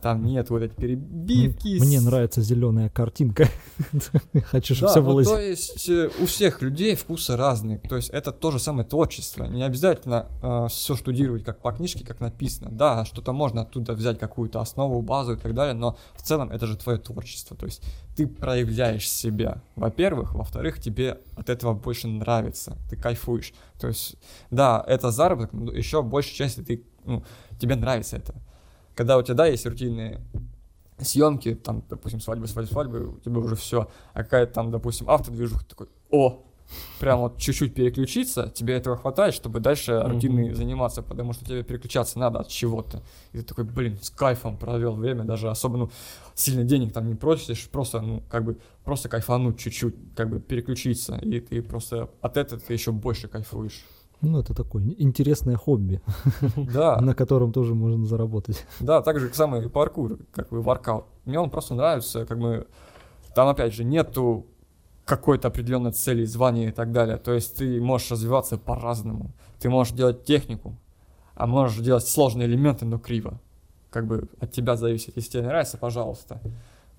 там 0.00 0.24
нет 0.24 0.50
вот 0.50 0.62
эти 0.62 0.74
перебивки. 0.74 1.78
Мне 1.80 2.00
нравится 2.00 2.40
зеленая 2.42 2.88
картинка. 2.88 3.48
Хочу, 4.44 4.74
чтобы 4.74 4.86
Да, 4.88 4.92
все 4.92 5.00
ну, 5.00 5.06
было... 5.06 5.24
то 5.24 5.40
зе- 5.40 5.48
есть 5.50 5.88
э, 5.88 6.10
у 6.20 6.26
всех 6.26 6.62
людей 6.62 6.94
вкусы 6.94 7.36
разные. 7.36 7.78
То 7.78 7.96
есть 7.96 8.10
это 8.10 8.32
то 8.32 8.50
же 8.50 8.58
самое 8.58 8.86
творчество. 8.86 9.44
Не 9.44 9.62
обязательно 9.62 10.68
все 10.70 10.94
штудировать 10.94 11.44
как 11.44 11.60
по 11.60 11.72
книжке, 11.72 12.04
как 12.04 12.20
написано. 12.20 12.70
Да, 12.70 13.04
что-то 13.04 13.32
можно 13.32 13.62
оттуда 13.62 13.92
взять 13.94 14.18
какую-то 14.18 14.60
основу, 14.60 15.02
базу 15.02 15.34
и 15.34 15.36
так 15.36 15.54
далее, 15.54 15.74
но 15.74 15.96
в 16.14 16.22
целом 16.22 16.50
это 16.50 16.66
же 16.66 16.76
твое 16.76 16.98
творчество. 16.98 17.56
То 17.56 17.66
есть 17.66 17.82
ты 18.16 18.26
проявляешь 18.26 19.08
себя. 19.08 19.62
Во-первых, 19.76 20.34
во-вторых, 20.34 20.80
тебе 20.80 21.20
от 21.36 21.48
этого 21.48 21.74
больше 21.74 22.08
нравится, 22.08 22.76
ты 22.90 22.96
кайфуешь. 22.96 23.52
То 23.80 23.88
есть, 23.88 24.16
да, 24.50 24.84
это 24.86 25.10
заработок, 25.10 25.52
но 25.52 25.72
еще 25.72 26.02
большей 26.02 26.34
части 26.34 26.60
ты, 26.60 26.84
ну, 27.04 27.24
тебе 27.60 27.76
нравится 27.76 28.16
это. 28.16 28.34
Когда 28.98 29.16
у 29.16 29.22
тебя, 29.22 29.34
да, 29.34 29.46
есть 29.46 29.64
рутинные 29.64 30.20
съемки, 30.98 31.54
там, 31.54 31.84
допустим, 31.88 32.20
свадьбы, 32.20 32.48
свадьбы, 32.48 32.72
свадьбы, 32.72 33.08
у 33.10 33.20
тебя 33.20 33.38
уже 33.38 33.54
все, 33.54 33.88
а 34.12 34.24
какая-то 34.24 34.54
там, 34.54 34.72
допустим, 34.72 35.08
автодвижуха, 35.08 35.62
ты 35.62 35.68
такой, 35.68 35.86
о, 36.10 36.44
прям 36.98 37.20
вот 37.20 37.38
чуть-чуть 37.38 37.74
переключиться, 37.74 38.52
тебе 38.52 38.74
этого 38.74 38.96
хватает, 38.96 39.34
чтобы 39.34 39.60
дальше 39.60 40.02
рутиной 40.04 40.52
заниматься, 40.52 41.04
потому 41.04 41.32
что 41.32 41.44
тебе 41.44 41.62
переключаться 41.62 42.18
надо 42.18 42.40
от 42.40 42.48
чего-то. 42.48 43.04
И 43.30 43.38
ты 43.38 43.44
такой, 43.44 43.62
блин, 43.62 44.00
с 44.02 44.10
кайфом 44.10 44.56
провел 44.56 44.96
время, 44.96 45.22
даже 45.22 45.48
особо, 45.48 45.76
ну, 45.76 45.90
сильно 46.34 46.64
денег 46.64 46.92
там 46.92 47.06
не 47.06 47.14
просишь, 47.14 47.68
просто, 47.68 48.00
ну, 48.00 48.24
как 48.28 48.42
бы, 48.42 48.58
просто 48.82 49.08
кайфануть 49.08 49.60
чуть-чуть, 49.60 49.94
как 50.16 50.28
бы 50.28 50.40
переключиться, 50.40 51.14
и 51.18 51.38
ты 51.38 51.62
просто 51.62 52.10
от 52.20 52.36
этого 52.36 52.60
ты 52.60 52.72
еще 52.72 52.90
больше 52.90 53.28
кайфуешь. 53.28 53.84
Ну, 54.20 54.40
это 54.40 54.52
такое 54.54 54.82
интересное 54.98 55.56
хобби, 55.56 56.00
Да. 56.56 57.00
на 57.00 57.14
котором 57.14 57.52
тоже 57.52 57.74
можно 57.74 58.04
заработать. 58.06 58.66
Да, 58.80 59.00
так 59.00 59.20
же 59.20 59.32
самый 59.32 59.68
паркур, 59.70 60.18
как 60.32 60.48
бы 60.48 60.60
воркаут. 60.60 61.04
Мне 61.24 61.38
он 61.38 61.50
просто 61.50 61.74
нравится, 61.74 62.26
как 62.26 62.38
бы 62.38 62.66
там 63.34 63.48
опять 63.48 63.72
же 63.74 63.84
нету 63.84 64.46
какой-то 65.04 65.48
определенной 65.48 65.92
цели, 65.92 66.24
звания 66.24 66.68
и 66.68 66.72
так 66.72 66.90
далее. 66.92 67.16
То 67.16 67.32
есть 67.32 67.56
ты 67.56 67.80
можешь 67.80 68.10
развиваться 68.10 68.58
по-разному. 68.58 69.30
Ты 69.60 69.70
можешь 69.70 69.94
делать 69.94 70.24
технику, 70.24 70.74
а 71.34 71.46
можешь 71.46 71.78
делать 71.78 72.06
сложные 72.06 72.46
элементы, 72.48 72.84
но 72.84 72.98
криво. 72.98 73.40
Как 73.90 74.06
бы 74.06 74.28
от 74.40 74.50
тебя 74.52 74.76
зависит. 74.76 75.16
Если 75.16 75.30
тебе 75.30 75.42
нравится, 75.44 75.78
пожалуйста. 75.78 76.40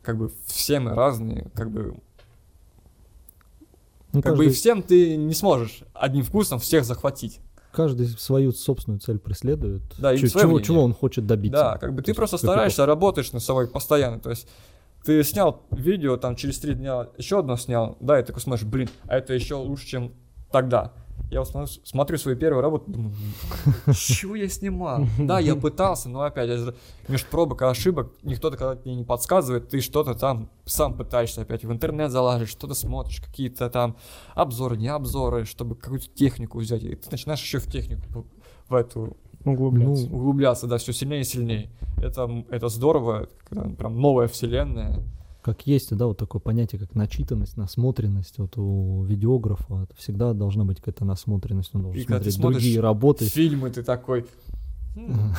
Как 0.01 0.17
бы 0.17 0.31
все 0.45 0.79
мы 0.79 0.95
разные, 0.95 1.49
как 1.53 1.69
бы 1.69 1.97
Ну, 4.11 4.21
как 4.21 4.35
бы 4.35 4.45
и 4.45 4.47
каждый, 4.47 4.59
всем 4.59 4.81
ты 4.81 5.15
не 5.15 5.33
сможешь 5.33 5.81
одним 5.93 6.23
вкусом 6.23 6.59
всех 6.59 6.85
захватить. 6.85 7.39
каждый 7.71 8.07
свою 8.07 8.51
собственную 8.51 8.99
цель 8.99 9.19
преследует. 9.19 9.83
Да, 9.97 10.15
своё 10.17 10.29
чего, 10.29 10.43
мнение. 10.43 10.63
чего 10.65 10.83
он 10.83 10.93
хочет 10.93 11.25
добиться. 11.27 11.59
Да, 11.59 11.77
как 11.77 11.93
бы 11.93 12.01
ты 12.01 12.13
просто 12.13 12.37
стараешься, 12.37 12.85
работаешь 12.85 13.31
над 13.31 13.43
собой 13.43 13.67
постоянно. 13.67 14.19
То 14.19 14.31
есть 14.31 14.47
ты 15.03 15.23
снял 15.23 15.63
видео, 15.71 16.17
там 16.17 16.35
через 16.35 16.59
три 16.59 16.73
дня 16.73 17.07
еще 17.17 17.39
одно 17.39 17.55
снял, 17.57 17.97
да, 17.99 18.19
и 18.19 18.23
такой 18.23 18.41
смотришь, 18.41 18.65
блин, 18.65 18.89
а 19.07 19.17
это 19.17 19.33
еще 19.33 19.55
лучше, 19.55 19.87
чем 19.87 20.13
тогда. 20.51 20.93
Я 21.29 21.41
вот 21.41 21.69
смотрю, 21.83 22.17
свою 22.17 22.37
первую 22.37 22.61
работу, 22.61 22.85
думаю, 22.91 23.13
чего 23.93 24.35
я 24.35 24.49
снимал? 24.49 25.05
Да, 25.19 25.39
я 25.39 25.55
пытался, 25.55 26.09
но 26.09 26.21
опять, 26.21 26.49
это 26.49 26.65
же 26.65 26.75
между 27.07 27.27
пробок 27.27 27.61
и 27.61 27.65
ошибок, 27.65 28.11
никто 28.23 28.49
когда 28.49 28.75
тебе 28.75 28.95
не 28.95 29.03
подсказывает, 29.03 29.69
ты 29.69 29.81
что-то 29.81 30.15
там 30.15 30.49
сам 30.65 30.95
пытаешься 30.95 31.41
опять 31.41 31.63
в 31.63 31.71
интернет 31.71 32.11
залазить, 32.11 32.49
что-то 32.49 32.73
смотришь, 32.73 33.21
какие-то 33.21 33.69
там 33.69 33.95
обзоры, 34.33 34.77
не 34.77 34.87
обзоры, 34.87 35.45
чтобы 35.45 35.75
какую-то 35.75 36.07
технику 36.07 36.59
взять, 36.59 36.83
и 36.83 36.95
ты 36.95 37.09
начинаешь 37.11 37.41
еще 37.41 37.59
в 37.59 37.67
технику, 37.67 38.25
в 38.67 38.73
эту 38.73 39.17
Углубляться. 39.45 40.07
Ну, 40.09 40.17
углубляться, 40.17 40.67
да, 40.67 40.77
все 40.77 40.91
сильнее 40.91 41.21
и 41.21 41.23
сильнее. 41.23 41.69
Это, 41.97 42.43
это 42.49 42.67
здорово, 42.67 43.29
когда 43.47 43.69
прям 43.69 43.99
новая 43.99 44.27
вселенная. 44.27 45.01
Как 45.41 45.65
есть, 45.65 45.95
да, 45.95 46.05
вот 46.07 46.17
такое 46.17 46.41
понятие, 46.41 46.79
как 46.79 46.95
начитанность, 46.95 47.55
насмотренность. 47.55 48.37
Вот 48.39 48.57
у 48.57 49.03
видеографа 49.03 49.83
это 49.83 49.95
всегда 49.95 50.33
должна 50.33 50.65
быть 50.65 50.79
какая-то 50.79 51.05
насмотренность. 51.05 51.73
Он 51.73 51.83
должен 51.83 52.01
И 52.01 52.05
когда 52.05 52.23
ты 52.23 52.31
смотреть 52.31 52.61
другие 52.61 52.79
работы. 52.81 53.25
Фильмы 53.25 53.69
ты 53.69 53.83
такой. 53.83 54.25
«М, 54.95 55.33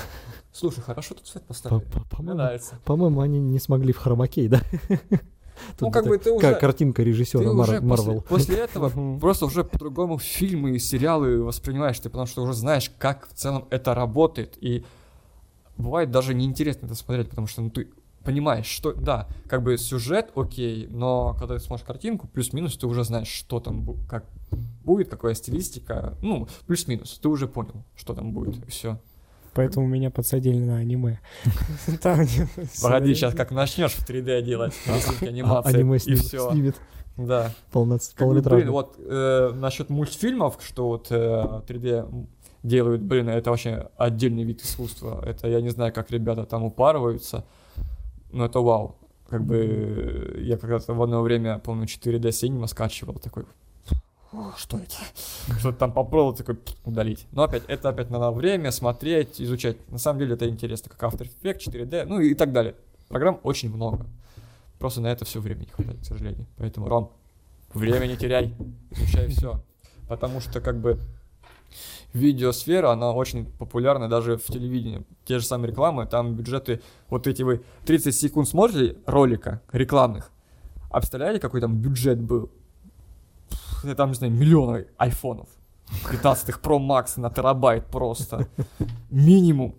Слушай, 0.53 0.81
хорошо 0.81 1.15
тут 1.15 1.27
свет 1.27 1.43
По- 1.45 1.49
поставили. 1.49 1.85
По-моему, 2.09 2.39
нравится. 2.39 2.79
по-моему, 2.85 3.21
они 3.21 3.39
не 3.41 3.59
смогли 3.59 3.93
в 3.93 3.99
хромакей, 3.99 4.49
да? 4.49 4.63
Тут 5.79 5.93
как 5.93 6.07
бы 6.07 6.17
ты 6.17 6.33
уже- 6.33 6.55
Картинка 6.55 7.03
режиссера 7.03 7.53
Мар- 7.53 7.83
Марвел. 7.83 8.23
после, 8.23 8.55
после 8.55 8.57
этого 8.65 9.19
просто 9.19 9.45
уже 9.45 9.63
по-другому 9.65 10.19
фильмы 10.19 10.71
и 10.71 10.79
сериалы 10.79 11.43
воспринимаешь 11.43 11.99
ты, 12.01 12.09
потому 12.09 12.27
что 12.27 12.43
уже 12.43 12.55
знаешь, 12.55 12.91
как 12.99 13.29
в 13.29 13.35
целом 13.35 13.67
это 13.71 13.95
работает. 13.95 14.57
И 14.63 14.85
бывает 15.77 16.11
даже 16.11 16.33
неинтересно 16.33 16.87
это 16.87 16.95
смотреть, 16.95 17.29
потому 17.29 17.47
что 17.47 17.61
ну, 17.61 17.69
ты 17.71 17.89
понимаешь, 18.25 18.67
что, 18.67 18.93
да, 18.93 19.29
как 19.49 19.63
бы 19.63 19.77
сюжет 19.79 20.31
окей, 20.37 20.87
но 20.91 21.35
когда 21.39 21.55
ты 21.55 21.61
смотришь 21.61 21.87
картинку, 21.87 22.29
плюс-минус, 22.29 22.77
ты 22.77 22.87
уже 22.87 23.05
знаешь, 23.05 23.29
что 23.29 23.61
там 23.61 23.87
как 24.09 24.25
будет, 24.85 25.09
какая 25.09 25.35
стилистика, 25.35 26.15
ну, 26.23 26.47
плюс-минус, 26.67 27.19
ты 27.23 27.29
уже 27.29 27.49
понял, 27.49 27.85
что 27.97 28.15
там 28.15 28.33
будет, 28.33 28.65
и 28.67 28.71
все. 28.71 28.99
Поэтому 29.55 29.87
меня 29.87 30.11
подсадили 30.11 30.59
на 30.59 30.77
аниме. 30.77 31.19
Погоди, 32.83 33.15
сейчас 33.15 33.35
как 33.35 33.51
начнешь 33.51 33.93
в 33.93 34.09
3D 34.09 34.43
делать, 34.43 34.75
А- 34.87 35.25
анимации, 35.27 35.75
Аниме 35.77 35.97
и 35.97 36.15
все. 36.15 36.51
снимет 36.53 36.77
Да. 37.17 37.53
полноц- 37.73 38.13
Как 38.15 38.29
бы, 38.29 38.43
полнометражный. 38.43 38.63
блин, 38.63 38.73
вот 38.73 38.97
э, 38.99 39.53
насчет 39.55 39.91
мультфильмов, 39.91 40.59
что 40.63 40.89
вот 40.89 41.09
э, 41.11 41.63
3D 41.67 42.27
делают, 42.63 43.03
блин, 43.03 43.29
это 43.29 43.51
вообще 43.51 43.89
отдельный 43.97 44.45
вид 44.45 44.63
искусства. 44.63 45.23
Это 45.27 45.49
я 45.49 45.61
не 45.61 45.71
знаю, 45.71 45.93
как 45.93 46.11
ребята 46.11 46.45
там 46.45 46.63
упарываются, 46.65 47.45
но 48.33 48.47
это 48.47 48.61
вау. 48.61 48.97
Как 49.29 49.45
бы 49.45 49.57
э, 49.57 50.41
я 50.43 50.57
когда-то 50.57 50.93
в 50.93 51.03
одно 51.03 51.23
время, 51.23 51.59
помню, 51.59 51.87
4D 51.87 52.33
синема 52.33 52.67
скачивал, 52.67 53.15
такой, 53.15 53.45
«О, 54.33 54.53
что 54.57 54.79
это? 54.79 54.95
Что-то 55.59 55.79
там 55.79 55.93
попробовал, 55.93 56.35
такой, 56.35 56.57
«Пф, 56.57 56.75
удалить. 56.85 57.27
Но 57.33 57.43
опять, 57.43 57.65
это 57.67 57.89
опять 57.89 58.11
надо 58.11 58.31
время 58.31 58.71
смотреть, 58.71 59.41
изучать. 59.41 59.77
На 59.91 59.99
самом 59.99 60.21
деле 60.21 60.35
это 60.35 60.49
интересно, 60.49 60.91
как 60.97 61.13
After 61.13 61.29
Effects, 61.29 61.69
4D, 61.69 62.05
ну 62.07 62.21
и 62.21 62.35
так 62.35 62.53
далее. 62.53 62.75
Программ 63.09 63.41
очень 63.43 63.75
много. 63.75 64.07
Просто 64.79 65.01
на 65.01 65.09
это 65.09 65.25
все 65.25 65.41
время 65.41 65.61
не 65.61 65.67
хватает, 65.67 66.01
к 66.01 66.05
сожалению. 66.05 66.47
Поэтому, 66.57 66.89
Ром, 66.89 67.13
время 67.75 68.07
не 68.07 68.17
теряй, 68.17 68.55
изучай 68.91 69.29
все. 69.29 69.63
Потому 70.09 70.41
что, 70.41 70.61
как 70.61 70.81
бы, 70.81 71.01
видеосфера, 72.13 72.91
она 72.91 73.13
очень 73.13 73.47
популярна 73.47 74.09
даже 74.09 74.37
в 74.37 74.47
телевидении. 74.47 75.05
Те 75.25 75.39
же 75.39 75.47
самые 75.47 75.71
рекламы, 75.71 76.07
там 76.07 76.35
бюджеты, 76.35 76.81
вот 77.09 77.27
эти 77.27 77.43
вы 77.43 77.63
30 77.87 78.15
секунд 78.15 78.49
смотрели 78.49 78.99
ролика 79.07 79.63
рекламных, 79.73 80.31
а 80.91 80.99
представляете, 80.99 81.41
какой 81.41 81.61
там 81.61 81.77
бюджет 81.77 82.21
был? 82.21 82.51
Пф, 83.49 83.97
Там, 83.97 84.09
не 84.11 84.15
знаю, 84.15 84.33
миллионы 84.33 84.87
айфонов. 84.97 85.49
15 86.11 86.57
Pro 86.63 86.79
Max 86.79 87.21
на 87.21 87.31
терабайт 87.31 87.87
просто. 87.87 88.49
Минимум. 89.11 89.75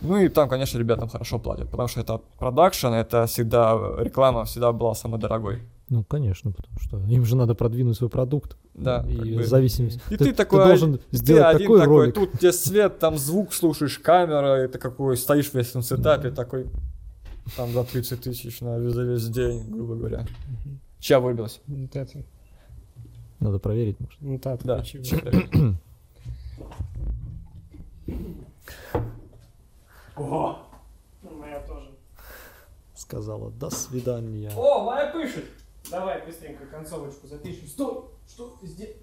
Ну 0.00 0.18
и 0.18 0.28
там, 0.28 0.48
конечно, 0.48 0.78
ребятам 0.78 1.08
хорошо 1.08 1.38
платят, 1.38 1.70
потому 1.70 1.88
что 1.88 2.00
это 2.00 2.20
продакшн, 2.38 2.88
это 2.88 3.26
всегда, 3.26 3.76
реклама 3.98 4.44
всегда 4.44 4.72
была 4.72 4.94
самой 4.94 5.18
дорогой. 5.18 5.62
Ну, 5.88 6.02
конечно, 6.02 6.50
потому 6.50 6.78
что 6.80 6.98
им 7.00 7.24
же 7.24 7.36
надо 7.36 7.54
продвинуть 7.54 7.96
свой 7.96 8.10
продукт. 8.10 8.56
Да, 8.74 9.04
И 9.08 9.16
как 9.16 9.24
бы. 9.26 9.42
в 9.42 9.46
зависимости. 9.46 10.00
И 10.10 10.16
ты, 10.16 10.32
такой, 10.32 10.64
должен 10.64 10.98
ты 10.98 11.16
сделать 11.16 11.54
один 11.54 11.66
такой 11.68 11.80
такой, 11.80 11.96
ролик. 11.96 12.14
тут 12.14 12.32
тебе 12.40 12.52
свет, 12.52 12.98
там 12.98 13.16
звук 13.18 13.54
слушаешь, 13.54 13.98
камера, 14.00 14.64
и 14.64 14.68
ты 14.68 14.78
какой 14.78 15.16
стоишь 15.16 15.48
в 15.50 15.54
этом 15.54 15.82
сетапе, 15.82 16.30
такой, 16.30 16.66
там 17.56 17.70
за 17.72 17.84
30 17.84 18.20
тысяч 18.20 18.60
на 18.60 18.80
за 18.90 19.02
весь 19.04 19.28
день, 19.28 19.70
грубо 19.70 19.94
говоря. 19.94 20.26
Чья 20.98 21.20
выбилась? 21.20 21.60
Вот 21.68 21.94
это. 21.94 22.24
Надо 23.38 23.58
проверить, 23.60 24.00
может. 24.00 24.20
Ну 24.20 24.38
так, 24.40 24.60
Да. 24.64 24.82
чья 24.82 25.00
выбилась? 25.00 25.76
Моя 30.16 31.60
тоже. 31.66 31.90
Сказала, 32.94 33.50
до 33.50 33.70
свидания. 33.70 34.50
О, 34.56 34.84
моя 34.84 35.12
пишет! 35.12 35.44
Давай 35.90 36.24
быстренько 36.26 36.66
концовочку 36.66 37.26
запишем. 37.26 37.68
Стой! 37.68 38.04
Что 38.28 38.56
ты 38.60 38.66
сделал? 38.66 38.94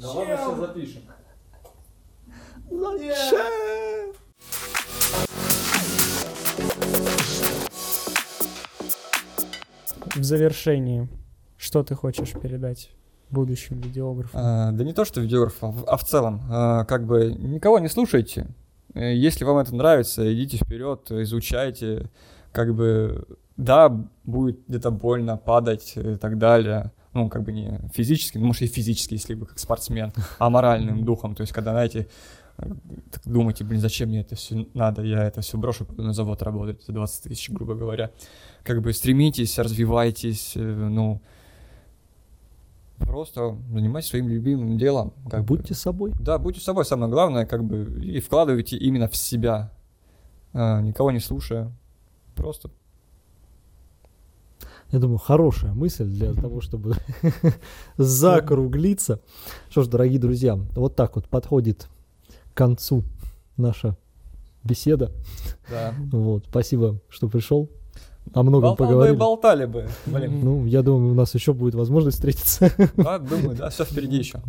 Чем? 0.00 0.60
запишем. 0.60 1.02
В 10.14 10.22
завершении, 10.22 11.08
что 11.56 11.82
ты 11.82 11.94
хочешь 11.94 12.32
передать 12.32 12.90
будущим 13.30 13.80
видеографам? 13.80 14.40
А, 14.42 14.72
да 14.72 14.84
не 14.84 14.92
то, 14.92 15.04
что 15.04 15.20
видеограф, 15.20 15.56
а 15.62 15.68
в, 15.70 15.84
а 15.86 15.96
целом, 15.98 16.42
а, 16.50 16.84
как 16.84 17.06
бы 17.06 17.32
никого 17.32 17.78
не 17.78 17.88
слушайте. 17.88 18.48
Э, 18.94 19.14
Если 19.14 19.44
вам 19.44 19.58
это 19.58 19.74
нравится, 19.74 20.32
идите 20.32 20.58
вперед, 20.58 21.10
изучайте. 21.10 22.10
Как 22.52 22.74
бы, 22.74 23.26
да, 23.56 23.88
будет 24.24 24.60
где-то 24.68 24.90
больно 24.90 25.36
падать 25.36 25.94
и 25.96 26.16
так 26.16 26.38
далее. 26.38 26.92
Ну, 27.12 27.28
как 27.28 27.42
бы 27.42 27.52
не 27.52 27.78
физически, 27.92 28.38
ну, 28.38 28.46
может, 28.46 28.62
и 28.62 28.66
физически, 28.66 29.14
если 29.14 29.34
вы 29.34 29.46
как 29.46 29.58
спортсмен, 29.58 30.12
а 30.38 30.48
моральным 30.48 31.04
духом. 31.04 31.34
То 31.34 31.42
есть, 31.42 31.52
когда, 31.52 31.72
знаете, 31.72 32.08
э, 32.56 32.64
так 33.10 33.22
думаете, 33.24 33.64
блин, 33.64 33.80
зачем 33.80 34.08
мне 34.08 34.20
это 34.20 34.34
все 34.34 34.66
надо, 34.72 35.02
я 35.02 35.24
это 35.24 35.42
все 35.42 35.58
брошу, 35.58 35.84
пойду 35.84 36.02
на 36.02 36.14
завод 36.14 36.42
работать 36.42 36.82
за 36.84 36.92
20 36.92 37.24
тысяч, 37.24 37.50
грубо 37.50 37.74
говоря. 37.74 38.10
Как 38.62 38.80
бы 38.80 38.92
стремитесь, 38.94 39.58
развивайтесь, 39.58 40.52
э, 40.56 40.60
ну, 40.60 41.20
просто 42.98 43.58
занимайтесь 43.70 44.08
своим 44.08 44.28
любимым 44.28 44.78
делом. 44.78 45.12
Как 45.30 45.40
бы. 45.40 45.56
Будьте 45.56 45.74
собой. 45.74 46.12
Да, 46.18 46.38
будьте 46.38 46.60
собой, 46.60 46.86
самое 46.86 47.10
главное, 47.10 47.44
как 47.44 47.62
бы, 47.64 48.00
и 48.02 48.20
вкладывайте 48.20 48.76
именно 48.78 49.08
в 49.08 49.16
себя, 49.16 49.70
а, 50.54 50.80
никого 50.80 51.10
не 51.10 51.20
слушая, 51.20 51.70
просто. 52.34 52.70
Я 54.92 54.98
думаю, 54.98 55.16
хорошая 55.18 55.72
мысль 55.72 56.04
для 56.04 56.34
того, 56.34 56.60
чтобы 56.60 56.94
закруглиться. 57.96 59.20
Что 59.70 59.82
ж, 59.82 59.88
дорогие 59.88 60.20
друзья, 60.20 60.56
вот 60.74 60.94
так 60.96 61.16
вот 61.16 61.28
подходит 61.28 61.88
к 62.52 62.56
концу 62.56 63.02
наша 63.56 63.96
беседа. 64.62 65.10
Да. 65.70 65.94
Вот, 66.12 66.44
спасибо, 66.48 67.00
что 67.08 67.28
пришел. 67.28 67.70
О 68.34 68.42
многом 68.44 68.70
Болтал 68.70 68.86
бы 68.86 68.92
и 68.92 68.94
поговорили. 68.94 69.16
болтали 69.16 69.64
бы, 69.64 69.88
блин. 70.06 70.40
Ну, 70.44 70.66
я 70.66 70.82
думаю, 70.82 71.10
у 71.10 71.14
нас 71.14 71.34
еще 71.34 71.54
будет 71.54 71.74
возможность 71.74 72.18
встретиться. 72.18 72.70
Да, 72.96 73.18
думаю, 73.18 73.56
да, 73.56 73.70
все 73.70 73.84
впереди 73.84 74.18
еще. 74.18 74.40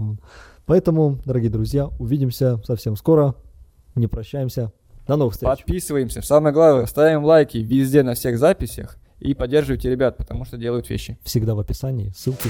Поэтому, 0.66 1.18
дорогие 1.26 1.50
друзья, 1.50 1.88
увидимся 2.00 2.62
совсем 2.66 2.96
скоро. 2.96 3.34
Не 3.96 4.08
прощаемся. 4.08 4.72
До 5.08 5.16
новых 5.16 5.34
встреч. 5.34 5.50
Подписываемся. 5.58 6.22
Самое 6.22 6.54
главное, 6.54 6.86
ставим 6.86 7.24
лайки 7.26 7.58
везде 7.58 8.04
на 8.04 8.14
всех 8.14 8.38
записях 8.38 8.98
и 9.24 9.34
поддерживайте 9.34 9.90
ребят, 9.90 10.18
потому 10.18 10.46
что 10.46 10.58
делают 10.58 10.90
вещи. 10.90 11.18
Всегда 11.24 11.56
в 11.56 11.60
описании 11.60 12.12
ссылки. 12.16 12.50